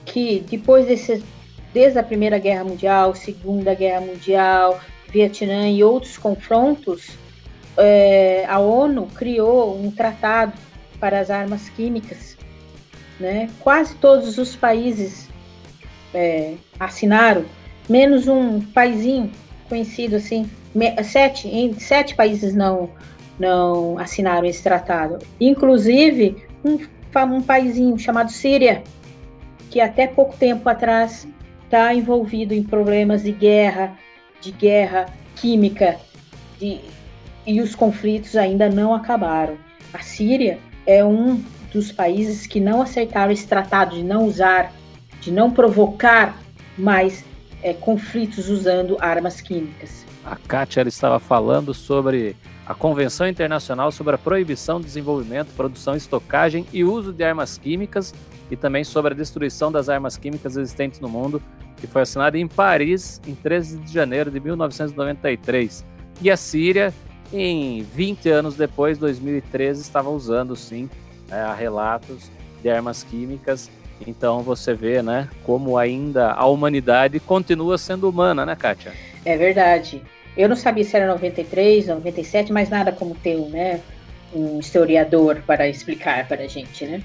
que 0.07 0.40
depois 0.48 0.87
desse, 0.87 1.22
desde 1.72 1.98
a 1.98 2.03
Primeira 2.03 2.38
Guerra 2.38 2.64
Mundial, 2.64 3.14
Segunda 3.14 3.75
Guerra 3.75 4.01
Mundial, 4.01 4.81
Vietnã 5.12 5.68
e 5.68 5.85
outros 5.85 6.16
confrontos, 6.16 7.11
é, 7.77 8.44
a 8.48 8.59
ONU 8.59 9.07
criou 9.14 9.79
um 9.79 9.90
tratado 9.90 10.55
para 10.98 11.20
as 11.20 11.31
armas 11.31 11.68
químicas. 11.68 12.37
Né? 13.20 13.51
Quase 13.61 13.94
todos 13.96 14.38
os 14.38 14.57
países 14.57 15.29
é, 16.14 16.55
assinaram, 16.81 17.44
menos 17.88 18.27
um 18.27 18.61
paizinho 18.61 19.31
conhecido 19.68 20.16
assim, 20.16 20.51
sete, 21.05 21.48
em 21.48 21.79
sete 21.79 22.14
países 22.14 22.55
não 22.55 22.90
não 23.38 23.98
assinaram 23.98 24.46
esse 24.46 24.62
tratado. 24.62 25.18
Inclusive 25.40 26.37
um, 26.64 26.79
um 27.35 27.42
paizinho 27.42 27.98
chamado 27.98 28.31
Síria, 28.31 28.83
que 29.70 29.81
até 29.81 30.07
pouco 30.07 30.37
tempo 30.37 30.68
atrás 30.68 31.27
está 31.64 31.94
envolvido 31.94 32.55
em 32.55 32.62
problemas 32.62 33.22
de 33.22 33.33
guerra, 33.33 33.96
de 34.42 34.50
guerra 34.50 35.07
química, 35.37 35.96
de, 36.59 36.81
e 37.46 37.61
os 37.61 37.74
conflitos 37.74 38.37
ainda 38.37 38.68
não 38.68 38.94
acabaram. 38.94 39.57
A 39.94 40.00
Síria 40.00 40.59
é 40.87 41.05
um 41.05 41.42
dos 41.72 41.90
países 41.90 42.46
que 42.46 42.61
não 42.61 42.83
aceitaram 42.83 43.33
esse 43.33 43.46
tratado 43.46 43.96
de 43.96 44.02
não 44.02 44.26
usar, 44.26 44.72
de 45.20 45.31
não 45.31 45.50
provocar 45.50 46.38
mais 46.76 47.24
é, 47.62 47.72
conflitos 47.72 48.48
usando 48.48 48.98
armas 49.00 49.40
químicas. 49.40 50.05
A 50.24 50.37
Kátia 50.37 50.83
estava 50.83 51.18
falando 51.18 51.72
sobre 51.72 52.37
a 52.66 52.74
Convenção 52.74 53.26
Internacional 53.26 53.90
sobre 53.90 54.14
a 54.14 54.18
Proibição, 54.18 54.81
Desenvolvimento, 54.81 55.52
Produção, 55.57 55.96
Estocagem 55.96 56.66
e 56.72 56.85
Uso 56.85 57.12
de 57.12 57.24
Armas 57.24 57.59
Químicas 57.59 58.14
e 58.50 58.57
também 58.57 58.85
sobre 58.85 59.14
a 59.14 59.16
destruição 59.16 59.72
das 59.72 59.88
armas 59.88 60.16
químicas 60.16 60.57
existentes 60.57 61.00
no 61.00 61.09
mundo, 61.09 61.42
que 61.83 61.87
foi 61.88 62.03
assinada 62.03 62.38
em 62.38 62.47
Paris 62.47 63.21
em 63.27 63.35
13 63.35 63.79
de 63.79 63.92
janeiro 63.92 64.31
de 64.31 64.38
1993. 64.38 65.85
E 66.21 66.31
a 66.31 66.37
Síria, 66.37 66.95
em 67.33 67.83
20 67.83 68.29
anos 68.29 68.55
depois, 68.55 68.99
2013, 68.99 69.83
estava 69.83 70.09
usando 70.09 70.55
sim, 70.55 70.88
né, 71.29 71.40
há 71.42 71.53
relatos 71.53 72.31
de 72.62 72.71
armas 72.71 73.03
químicas. 73.03 73.68
Então 74.07 74.42
você 74.42 74.75
vê, 74.75 75.03
né, 75.03 75.29
como 75.42 75.77
ainda 75.77 76.31
a 76.31 76.47
humanidade 76.47 77.18
continua 77.18 77.77
sendo 77.77 78.09
humana, 78.09 78.47
né, 78.47 78.55
Kátia? 78.55 78.92
É 79.25 79.37
verdade. 79.37 80.01
Eu 80.37 80.49
não 80.49 80.55
sabia 80.55 80.85
se 80.85 80.97
era 80.97 81.09
93, 81.09 81.88
97, 81.88 82.53
mas 82.53 82.71
nada 82.71 82.92
como 82.92 83.16
ter 83.16 83.37
um, 83.37 83.49
né, 83.49 83.81
um 84.33 84.61
historiador 84.61 85.42
para 85.45 85.68
explicar 85.68 86.29
para 86.29 86.45
a 86.45 86.47
gente, 86.47 86.87
né? 86.87 87.03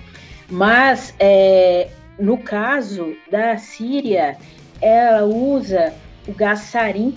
Mas 0.47 1.15
é, 1.19 1.89
no 2.19 2.37
caso 2.37 3.15
da 3.31 3.57
Síria, 3.57 4.37
ela 4.81 5.25
usa 5.25 5.93
o 6.27 6.33
gás 6.33 6.59
sarin. 6.59 7.15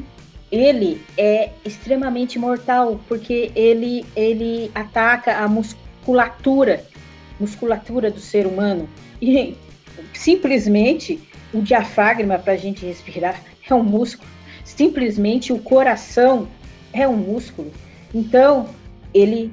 Ele 0.51 1.01
é 1.17 1.51
extremamente 1.65 2.39
mortal 2.39 3.01
porque 3.07 3.53
ele 3.55 4.05
ele 4.17 4.71
ataca 4.75 5.37
a 5.37 5.49
musculatura, 5.49 6.85
musculatura 7.39 8.11
do 8.11 8.19
ser 8.19 8.47
humano 8.47 8.89
e 9.23 9.57
simplesmente 10.13 11.21
o 11.55 11.63
diafragma 11.63 12.39
para 12.39 12.55
a 12.55 12.57
gente 12.57 12.85
respirar 12.85 13.41
é 13.69 13.75
um 13.75 13.85
músculo 13.85 14.29
simplesmente 14.77 15.53
o 15.53 15.59
coração 15.59 16.49
é 16.93 17.07
um 17.07 17.17
músculo. 17.17 17.71
Então, 18.15 18.69
ele 19.13 19.53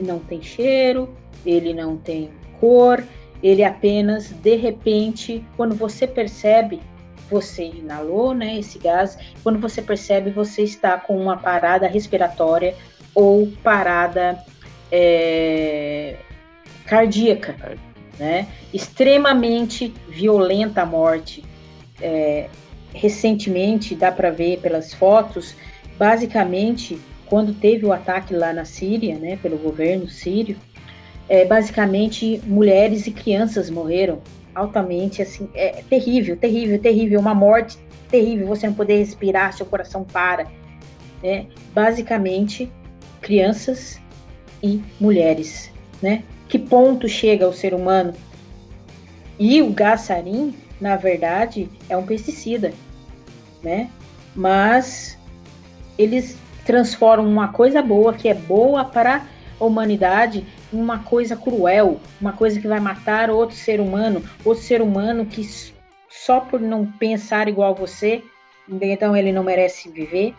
não 0.00 0.18
tem 0.18 0.42
cheiro, 0.42 1.08
ele 1.44 1.74
não 1.74 1.96
tem 1.96 2.30
cor, 2.60 3.04
ele 3.42 3.64
apenas, 3.64 4.30
de 4.30 4.56
repente, 4.56 5.44
quando 5.56 5.74
você 5.74 6.06
percebe, 6.06 6.80
você 7.32 7.64
inalou 7.64 8.34
né, 8.34 8.58
esse 8.58 8.78
gás, 8.78 9.16
quando 9.42 9.58
você 9.58 9.80
percebe, 9.80 10.30
você 10.30 10.62
está 10.62 10.98
com 10.98 11.16
uma 11.16 11.38
parada 11.38 11.88
respiratória 11.88 12.74
ou 13.14 13.50
parada 13.62 14.38
é, 14.90 16.16
cardíaca, 16.84 17.56
né? 18.18 18.46
extremamente 18.72 19.94
violenta 20.08 20.82
a 20.82 20.86
morte. 20.86 21.42
É, 22.00 22.48
recentemente, 22.94 23.94
dá 23.94 24.12
para 24.12 24.30
ver 24.30 24.58
pelas 24.58 24.92
fotos, 24.92 25.54
basicamente, 25.96 27.00
quando 27.24 27.54
teve 27.54 27.86
o 27.86 27.92
ataque 27.92 28.34
lá 28.34 28.52
na 28.52 28.66
Síria, 28.66 29.16
né, 29.16 29.38
pelo 29.40 29.56
governo 29.56 30.06
sírio, 30.08 30.58
é, 31.26 31.46
basicamente 31.46 32.42
mulheres 32.44 33.06
e 33.06 33.10
crianças 33.10 33.70
morreram 33.70 34.20
altamente, 34.54 35.22
assim, 35.22 35.48
é 35.54 35.82
terrível, 35.88 36.36
terrível, 36.36 36.78
terrível, 36.78 37.20
uma 37.20 37.34
morte 37.34 37.78
terrível, 38.10 38.46
você 38.46 38.66
não 38.66 38.74
poder 38.74 38.98
respirar, 38.98 39.52
seu 39.52 39.64
coração 39.64 40.04
para, 40.04 40.46
né? 41.22 41.46
Basicamente, 41.74 42.70
crianças 43.20 44.00
e 44.62 44.82
mulheres, 45.00 45.70
né? 46.02 46.22
Que 46.48 46.58
ponto 46.58 47.08
chega 47.08 47.48
o 47.48 47.52
ser 47.52 47.72
humano? 47.72 48.12
E 49.38 49.62
o 49.62 49.70
gás 49.70 50.02
sarin 50.02 50.54
na 50.82 50.96
verdade, 50.96 51.70
é 51.88 51.96
um 51.96 52.04
pesticida, 52.04 52.72
né? 53.62 53.88
Mas 54.34 55.16
eles 55.96 56.36
transformam 56.66 57.30
uma 57.30 57.48
coisa 57.52 57.80
boa, 57.80 58.12
que 58.12 58.28
é 58.28 58.34
boa 58.34 58.84
para 58.84 59.24
humanidade, 59.66 60.46
em 60.72 60.80
uma 60.80 60.98
coisa 61.00 61.36
cruel, 61.36 62.00
uma 62.20 62.32
coisa 62.32 62.60
que 62.60 62.68
vai 62.68 62.80
matar 62.80 63.30
outro 63.30 63.56
ser 63.56 63.80
humano, 63.80 64.22
outro 64.44 64.62
ser 64.62 64.80
humano 64.82 65.26
que 65.26 65.48
só 66.08 66.40
por 66.40 66.60
não 66.60 66.86
pensar 66.86 67.48
igual 67.48 67.74
você, 67.74 68.22
então 68.68 69.16
ele 69.16 69.32
não 69.32 69.42
merece 69.42 69.90
viver. 69.90 70.34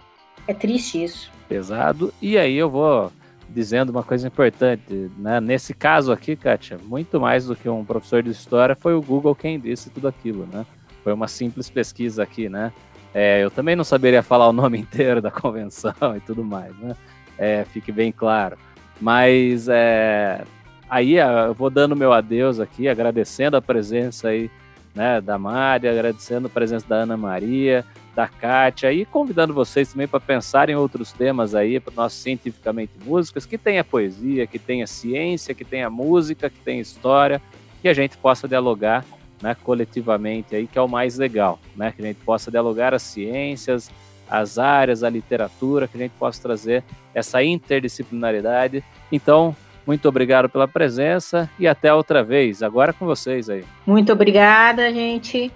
É 0.47 0.53
triste 0.53 1.03
isso. 1.03 1.31
Pesado. 1.47 2.13
E 2.21 2.37
aí 2.37 2.55
eu 2.55 2.69
vou 2.69 3.11
dizendo 3.49 3.89
uma 3.89 4.03
coisa 4.03 4.27
importante. 4.27 5.11
Né? 5.17 5.39
Nesse 5.39 5.73
caso 5.73 6.11
aqui, 6.11 6.35
Kátia, 6.35 6.77
muito 6.83 7.19
mais 7.19 7.45
do 7.45 7.55
que 7.55 7.69
um 7.69 7.85
professor 7.85 8.21
de 8.23 8.31
história, 8.31 8.75
foi 8.75 8.93
o 8.93 9.01
Google 9.01 9.35
quem 9.35 9.59
disse 9.59 9.89
tudo 9.89 10.07
aquilo. 10.07 10.47
Né? 10.51 10.65
Foi 11.03 11.13
uma 11.13 11.27
simples 11.27 11.69
pesquisa 11.69 12.23
aqui. 12.23 12.49
Né? 12.49 12.71
É, 13.13 13.43
eu 13.43 13.51
também 13.51 13.75
não 13.75 13.83
saberia 13.83 14.23
falar 14.23 14.47
o 14.47 14.53
nome 14.53 14.77
inteiro 14.79 15.21
da 15.21 15.31
convenção 15.31 15.93
e 16.15 16.19
tudo 16.19 16.43
mais. 16.43 16.75
Né? 16.77 16.95
É, 17.37 17.65
fique 17.65 17.91
bem 17.91 18.11
claro. 18.11 18.57
Mas 19.01 19.67
é, 19.67 20.43
aí 20.89 21.15
eu 21.15 21.53
vou 21.53 21.69
dando 21.69 21.95
meu 21.95 22.13
adeus 22.13 22.59
aqui, 22.59 22.87
agradecendo 22.87 23.57
a 23.57 23.61
presença 23.61 24.29
aí, 24.29 24.49
né, 24.93 25.19
da 25.19 25.37
Mari, 25.37 25.87
agradecendo 25.87 26.47
a 26.47 26.49
presença 26.49 26.87
da 26.87 26.97
Ana 26.97 27.17
Maria, 27.17 27.83
da 28.15 28.27
Kátia 28.27 28.93
e 28.93 29.05
convidando 29.05 29.53
vocês 29.53 29.91
também 29.91 30.07
para 30.07 30.19
pensar 30.19 30.69
em 30.69 30.75
outros 30.75 31.11
temas 31.11 31.55
aí 31.55 31.79
para 31.79 31.93
nós 31.95 32.13
cientificamente 32.13 32.93
músicas, 33.03 33.45
que 33.45 33.57
tenha 33.57 33.83
poesia, 33.83 34.45
que 34.45 34.59
tenha 34.59 34.85
ciência, 34.85 35.55
que 35.55 35.65
tenha 35.65 35.89
música, 35.89 36.49
que 36.49 36.59
tenha 36.59 36.81
história, 36.81 37.41
que 37.81 37.87
a 37.87 37.93
gente 37.93 38.15
possa 38.17 38.47
dialogar, 38.47 39.03
né, 39.41 39.55
coletivamente 39.63 40.55
aí, 40.55 40.67
que 40.67 40.77
é 40.77 40.81
o 40.81 40.87
mais 40.87 41.17
legal, 41.17 41.59
né, 41.75 41.91
que 41.91 42.01
a 42.01 42.05
gente 42.05 42.19
possa 42.23 42.51
dialogar 42.51 42.93
as 42.93 43.01
ciências, 43.01 43.89
as 44.33 44.57
áreas, 44.57 45.03
a 45.03 45.09
literatura, 45.09 45.87
que 45.87 45.95
a 45.95 46.01
gente 46.01 46.13
possa 46.17 46.41
trazer 46.41 46.83
essa 47.13 47.43
interdisciplinaridade. 47.43 48.83
Então, 49.11 49.55
muito 49.85 50.09
obrigado 50.09 50.49
pela 50.49 50.67
presença 50.67 51.47
e 51.59 51.67
até 51.67 51.93
outra 51.93 52.23
vez. 52.23 52.63
Agora 52.63 52.91
com 52.91 53.05
vocês 53.05 53.47
aí. 53.47 53.63
Muito 53.85 54.11
obrigada, 54.11 54.91
gente 54.91 55.51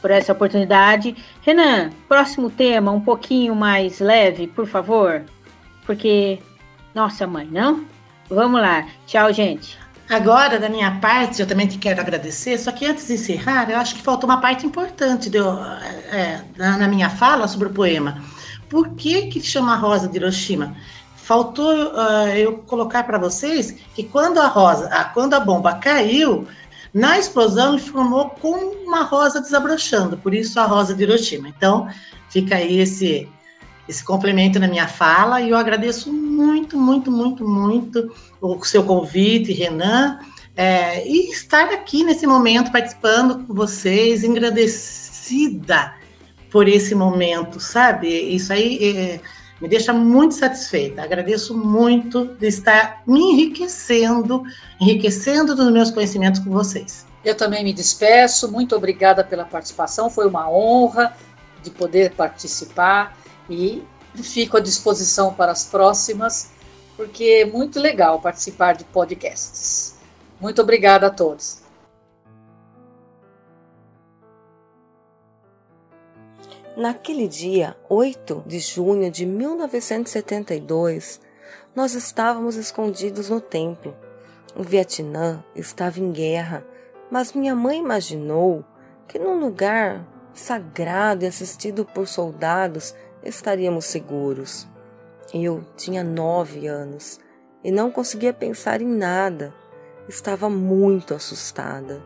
por 0.00 0.10
essa 0.10 0.32
oportunidade. 0.32 1.16
Renan, 1.42 1.90
próximo 2.06 2.50
tema, 2.50 2.92
um 2.92 3.00
pouquinho 3.00 3.54
mais 3.54 3.98
leve, 3.98 4.46
por 4.46 4.66
favor. 4.66 5.24
Porque, 5.84 6.38
nossa 6.94 7.26
mãe, 7.26 7.48
não? 7.50 7.84
Vamos 8.28 8.60
lá. 8.60 8.86
Tchau, 9.06 9.32
gente. 9.32 9.76
Agora, 10.08 10.58
da 10.58 10.70
minha 10.70 10.98
parte, 11.00 11.40
eu 11.40 11.46
também 11.46 11.66
te 11.66 11.76
quero 11.76 12.00
agradecer, 12.00 12.58
só 12.58 12.72
que 12.72 12.86
antes 12.86 13.08
de 13.08 13.14
encerrar, 13.14 13.70
eu 13.70 13.76
acho 13.76 13.94
que 13.94 14.02
faltou 14.02 14.28
uma 14.28 14.40
parte 14.40 14.64
importante 14.64 15.28
de, 15.28 15.36
é, 15.38 16.42
na 16.56 16.88
minha 16.88 17.10
fala 17.10 17.46
sobre 17.46 17.68
o 17.68 17.72
poema. 17.72 18.22
Por 18.70 18.90
que, 18.90 19.26
que 19.26 19.40
chama 19.40 19.76
Rosa 19.76 20.08
de 20.08 20.16
Hiroshima? 20.16 20.74
Faltou 21.14 21.70
uh, 21.70 22.28
eu 22.34 22.58
colocar 22.58 23.04
para 23.04 23.18
vocês 23.18 23.72
que 23.94 24.02
quando 24.02 24.38
a 24.38 24.46
rosa, 24.46 24.88
ah, 24.90 25.04
quando 25.04 25.34
a 25.34 25.40
bomba 25.40 25.74
caiu, 25.74 26.48
na 26.92 27.18
explosão, 27.18 27.74
ele 27.74 27.82
formou 27.82 28.30
com 28.30 28.56
uma 28.86 29.02
rosa 29.02 29.42
desabrochando, 29.42 30.16
por 30.16 30.32
isso 30.32 30.58
a 30.58 30.64
rosa 30.64 30.94
de 30.94 31.02
Hiroshima. 31.02 31.48
Então, 31.48 31.86
fica 32.30 32.56
aí 32.56 32.78
esse, 32.78 33.28
esse 33.88 34.04
complemento 34.04 34.58
na 34.58 34.68
minha 34.68 34.86
fala 34.86 35.40
e 35.40 35.50
eu 35.50 35.56
agradeço 35.56 36.12
muito, 36.12 36.78
muito, 36.78 37.10
muito, 37.10 37.48
muito 37.48 38.14
o 38.40 38.62
seu 38.64 38.84
convite, 38.84 39.52
Renan, 39.52 40.18
é, 40.54 41.08
e 41.08 41.30
estar 41.30 41.72
aqui 41.72 42.04
nesse 42.04 42.26
momento 42.26 42.70
participando 42.70 43.46
com 43.46 43.54
vocês, 43.54 44.22
engrandecida 44.24 45.94
por 46.50 46.68
esse 46.68 46.94
momento, 46.94 47.58
sabe? 47.60 48.08
Isso 48.08 48.52
aí 48.52 48.78
é, 48.82 49.20
me 49.60 49.68
deixa 49.68 49.92
muito 49.92 50.34
satisfeita. 50.34 51.02
Agradeço 51.02 51.56
muito 51.56 52.26
de 52.38 52.46
estar 52.46 53.02
me 53.06 53.20
enriquecendo, 53.20 54.42
enriquecendo 54.80 55.54
dos 55.54 55.72
meus 55.72 55.90
conhecimentos 55.90 56.40
com 56.40 56.50
vocês. 56.50 57.06
Eu 57.24 57.34
também 57.34 57.64
me 57.64 57.72
despeço, 57.72 58.50
muito 58.50 58.76
obrigada 58.76 59.24
pela 59.24 59.44
participação, 59.44 60.08
foi 60.10 60.26
uma 60.26 60.50
honra 60.50 61.14
de 61.62 61.70
poder 61.70 62.12
participar 62.12 63.16
e 63.48 63.82
fico 64.22 64.56
à 64.56 64.60
disposição 64.60 65.32
para 65.32 65.52
as 65.52 65.64
próximas, 65.64 66.50
porque 66.96 67.24
é 67.24 67.44
muito 67.44 67.78
legal 67.78 68.20
participar 68.20 68.74
de 68.74 68.84
podcasts. 68.84 69.96
Muito 70.40 70.60
obrigada 70.62 71.06
a 71.06 71.10
todos. 71.10 71.62
Naquele 76.76 77.26
dia, 77.26 77.76
8 77.88 78.44
de 78.46 78.60
junho 78.60 79.10
de 79.10 79.26
1972, 79.26 81.20
nós 81.74 81.94
estávamos 81.94 82.54
escondidos 82.54 83.28
no 83.30 83.40
templo. 83.40 83.96
O 84.54 84.62
Vietnã 84.62 85.44
estava 85.56 85.98
em 85.98 86.12
guerra, 86.12 86.64
mas 87.10 87.32
minha 87.32 87.54
mãe 87.54 87.80
imaginou 87.80 88.64
que 89.08 89.18
num 89.18 89.40
lugar 89.40 90.06
sagrado 90.32 91.24
e 91.24 91.28
assistido 91.28 91.84
por 91.84 92.06
soldados 92.06 92.94
estaríamos 93.28 93.84
seguros. 93.84 94.66
Eu 95.32 95.64
tinha 95.76 96.02
nove 96.02 96.66
anos 96.66 97.20
e 97.62 97.70
não 97.70 97.90
conseguia 97.90 98.32
pensar 98.32 98.80
em 98.80 98.88
nada. 98.88 99.54
Estava 100.08 100.48
muito 100.48 101.14
assustada. 101.14 102.02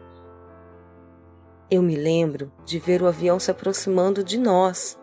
Eu 1.70 1.80
me 1.82 1.96
lembro 1.96 2.52
de 2.66 2.78
ver 2.78 3.00
o 3.00 3.06
avião 3.06 3.38
se 3.38 3.50
aproximando 3.50 4.22
de 4.22 4.38
nós. 4.38 4.98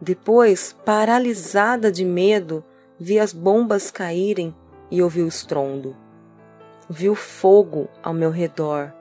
Depois, 0.00 0.74
paralisada 0.84 1.90
de 1.90 2.04
medo, 2.04 2.64
vi 2.98 3.18
as 3.18 3.32
bombas 3.32 3.90
caírem 3.90 4.54
e 4.90 5.02
ouvi 5.02 5.22
o 5.22 5.28
estrondo. 5.28 5.96
Vi 6.88 7.08
o 7.08 7.14
fogo 7.14 7.88
ao 8.02 8.14
meu 8.14 8.30
redor. 8.30 8.92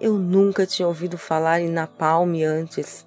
Eu 0.00 0.14
nunca 0.14 0.66
tinha 0.66 0.86
ouvido 0.86 1.16
falar 1.16 1.60
em 1.60 1.70
napalm 1.70 2.34
antes. 2.46 3.06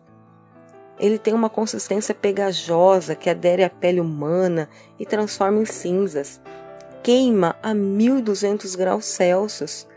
Ele 0.99 1.17
tem 1.17 1.33
uma 1.33 1.49
consistência 1.49 2.15
pegajosa 2.15 3.15
que 3.15 3.29
adere 3.29 3.63
à 3.63 3.69
pele 3.69 3.99
humana 3.99 4.67
e 4.99 5.05
transforma 5.05 5.61
em 5.61 5.65
cinzas. 5.65 6.41
Queima 7.03 7.55
a 7.61 7.73
1200 7.73 8.75
graus 8.75 9.05
Celsius 9.05 9.87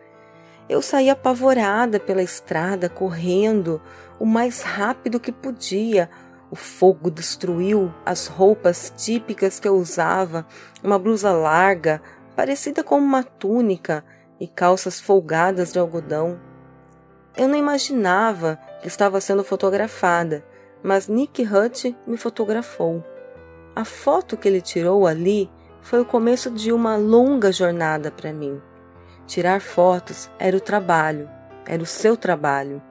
eu 0.70 0.80
saí 0.80 1.10
apavorada 1.10 1.98
pela 1.98 2.22
estrada, 2.22 2.88
correndo 2.88 3.82
o 4.20 4.24
mais 4.24 4.62
rápido 4.62 5.18
que 5.18 5.32
podia. 5.32 6.08
O 6.48 6.54
fogo 6.54 7.10
destruiu 7.10 7.92
as 8.06 8.28
roupas 8.28 8.94
típicas 8.96 9.58
que 9.58 9.66
eu 9.66 9.74
usava, 9.74 10.46
uma 10.80 10.96
blusa 10.96 11.32
larga, 11.32 12.00
parecida 12.36 12.84
com 12.84 12.98
uma 12.98 13.24
túnica, 13.24 14.04
e 14.38 14.46
calças 14.46 15.00
folgadas 15.00 15.72
de 15.72 15.80
algodão. 15.80 16.40
Eu 17.36 17.48
não 17.48 17.56
imaginava 17.56 18.56
que 18.80 18.86
estava 18.86 19.20
sendo 19.20 19.42
fotografada, 19.42 20.44
mas 20.82 21.08
Nick 21.08 21.42
Hutt 21.42 21.96
me 22.06 22.16
fotografou. 22.16 23.04
A 23.74 23.84
foto 23.84 24.36
que 24.36 24.48
ele 24.48 24.60
tirou 24.60 25.06
ali 25.06 25.50
foi 25.80 26.00
o 26.00 26.04
começo 26.04 26.50
de 26.50 26.72
uma 26.72 26.96
longa 26.96 27.52
jornada 27.52 28.10
para 28.10 28.32
mim. 28.32 28.60
Tirar 29.26 29.60
fotos 29.60 30.30
era 30.38 30.56
o 30.56 30.60
trabalho, 30.60 31.28
era 31.66 31.82
o 31.82 31.86
seu 31.86 32.16
trabalho. 32.16 32.82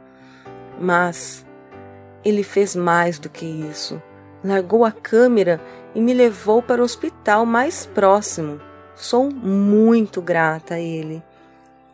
Mas 0.79 1.45
ele 2.23 2.43
fez 2.43 2.75
mais 2.75 3.19
do 3.19 3.29
que 3.29 3.45
isso. 3.45 4.01
Largou 4.43 4.85
a 4.85 4.91
câmera 4.91 5.61
e 5.93 6.01
me 6.01 6.13
levou 6.13 6.61
para 6.61 6.81
o 6.81 6.85
hospital 6.85 7.45
mais 7.45 7.85
próximo. 7.85 8.61
Sou 8.95 9.29
muito 9.29 10.21
grata 10.21 10.75
a 10.75 10.79
ele, 10.79 11.23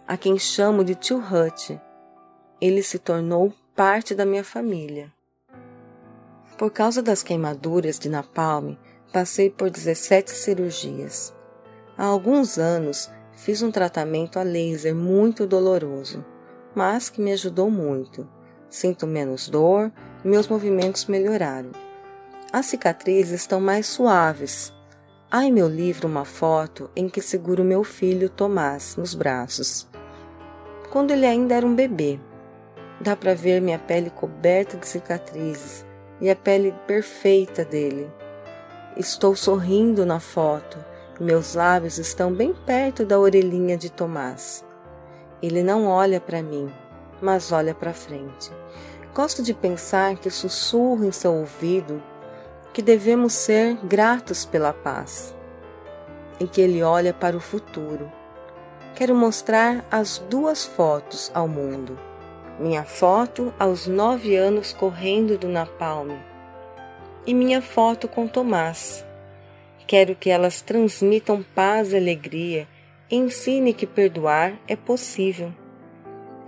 a 0.08 0.18
quem 0.18 0.38
chamo 0.38 0.84
de 0.84 0.96
tio 0.96 1.18
Hut. 1.18 1.80
Ele 2.60 2.82
se 2.82 3.00
tornou 3.00 3.54
parte 3.76 4.16
da 4.16 4.26
minha 4.26 4.44
família. 4.44 5.12
Por 6.58 6.72
causa 6.72 7.02
das 7.02 7.22
queimaduras 7.22 8.00
de 8.00 8.10
napalm, 8.10 8.76
passei 9.12 9.50
por 9.50 9.70
17 9.70 10.32
cirurgias. 10.32 11.34
Há 11.98 12.06
alguns 12.06 12.58
anos 12.58 13.10
Fiz 13.36 13.62
um 13.62 13.70
tratamento 13.70 14.40
a 14.40 14.44
laser 14.44 14.96
muito 14.96 15.46
doloroso, 15.46 16.24
mas 16.74 17.10
que 17.10 17.22
me 17.22 17.34
ajudou 17.34 17.70
muito. 17.70 18.28
Sinto 18.70 19.06
menos 19.06 19.50
dor 19.50 19.92
meus 20.24 20.48
movimentos 20.48 21.06
melhoraram. 21.06 21.72
As 22.52 22.66
cicatrizes 22.66 23.42
estão 23.42 23.60
mais 23.60 23.86
suaves. 23.86 24.74
Há 25.30 25.44
em 25.44 25.52
meu 25.52 25.68
livro 25.68 26.08
uma 26.08 26.24
foto 26.24 26.90
em 26.96 27.10
que 27.10 27.22
seguro 27.22 27.64
meu 27.64 27.84
filho 27.84 28.30
Tomás 28.30 28.96
nos 28.96 29.14
braços. 29.14 29.88
Quando 30.90 31.12
ele 31.12 31.26
ainda 31.26 31.56
era 31.56 31.66
um 31.66 31.76
bebê. 31.76 32.20
Dá 33.02 33.16
para 33.16 33.36
ver 33.36 33.62
minha 33.62 33.78
pele 33.78 34.10
coberta 34.10 34.78
de 34.78 34.88
cicatrizes 34.88 35.86
e 36.20 36.30
a 36.30 36.36
pele 36.36 36.74
perfeita 36.88 37.64
dele. 37.66 38.12
Estou 38.98 39.36
sorrindo 39.36 40.06
na 40.06 40.20
foto 40.20 40.78
meus 41.20 41.56
lábios 41.56 41.98
estão 41.98 42.34
bem 42.34 42.54
perto 42.54 43.06
da 43.06 43.18
orelhinha 43.18 43.78
de 43.78 43.90
Tomás. 43.90 44.66
Ele 45.42 45.64
não 45.64 45.88
olha 45.88 46.20
para 46.20 46.44
mim, 46.44 46.70
mas 47.22 47.54
olha 47.54 47.74
para 47.74 47.94
frente. 47.94 48.52
Gosto 49.14 49.42
de 49.42 49.54
pensar 49.54 50.18
que 50.18 50.30
sussurro 50.30 51.06
em 51.06 51.14
seu 51.14 51.34
ouvido 51.34 52.04
que 52.74 52.82
devemos 52.82 53.32
ser 53.32 53.78
gratos 53.86 54.44
pela 54.44 54.74
paz 54.74 55.34
e 56.38 56.46
que 56.46 56.60
ele 56.60 56.84
olha 56.84 57.14
para 57.14 57.38
o 57.38 57.40
futuro. 57.40 58.12
Quero 58.94 59.16
mostrar 59.16 59.86
as 59.90 60.18
duas 60.30 60.66
fotos 60.66 61.32
ao 61.34 61.48
mundo. 61.48 61.98
Minha 62.60 62.84
foto 62.84 63.54
aos 63.60 63.88
nove 63.88 64.36
anos 64.36 64.72
correndo 64.74 65.38
do 65.38 65.48
Napalm 65.48 66.12
e 67.28 67.34
minha 67.34 67.62
foto 67.62 68.08
com 68.08 68.28
Tomás 68.28 69.06
Quero 69.88 70.16
que 70.16 70.32
elas 70.32 70.62
transmitam 70.62 71.46
paz 71.54 71.94
e 71.94 71.98
alegria. 71.98 72.68
Ensine 73.10 73.72
que 73.72 73.86
perdoar 73.86 74.60
é 74.68 74.76
possível. 74.76 75.54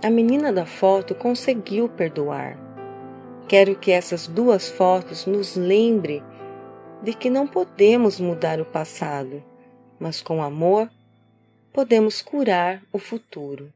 A 0.02 0.10
menina 0.10 0.52
da 0.52 0.66
foto 0.66 1.14
conseguiu 1.14 1.88
perdoar. 1.88 2.58
Quero 3.46 3.76
que 3.76 3.92
essas 3.92 4.26
duas 4.26 4.68
fotos 4.68 5.24
nos 5.24 5.54
lembre 5.54 6.22
de 7.02 7.14
que 7.14 7.30
não 7.30 7.46
podemos 7.46 8.18
mudar 8.18 8.60
o 8.60 8.64
passado, 8.64 9.42
mas 10.00 10.20
com 10.20 10.42
amor 10.42 10.90
podemos 11.72 12.20
curar 12.20 12.82
o 12.92 12.98
futuro. 12.98 13.72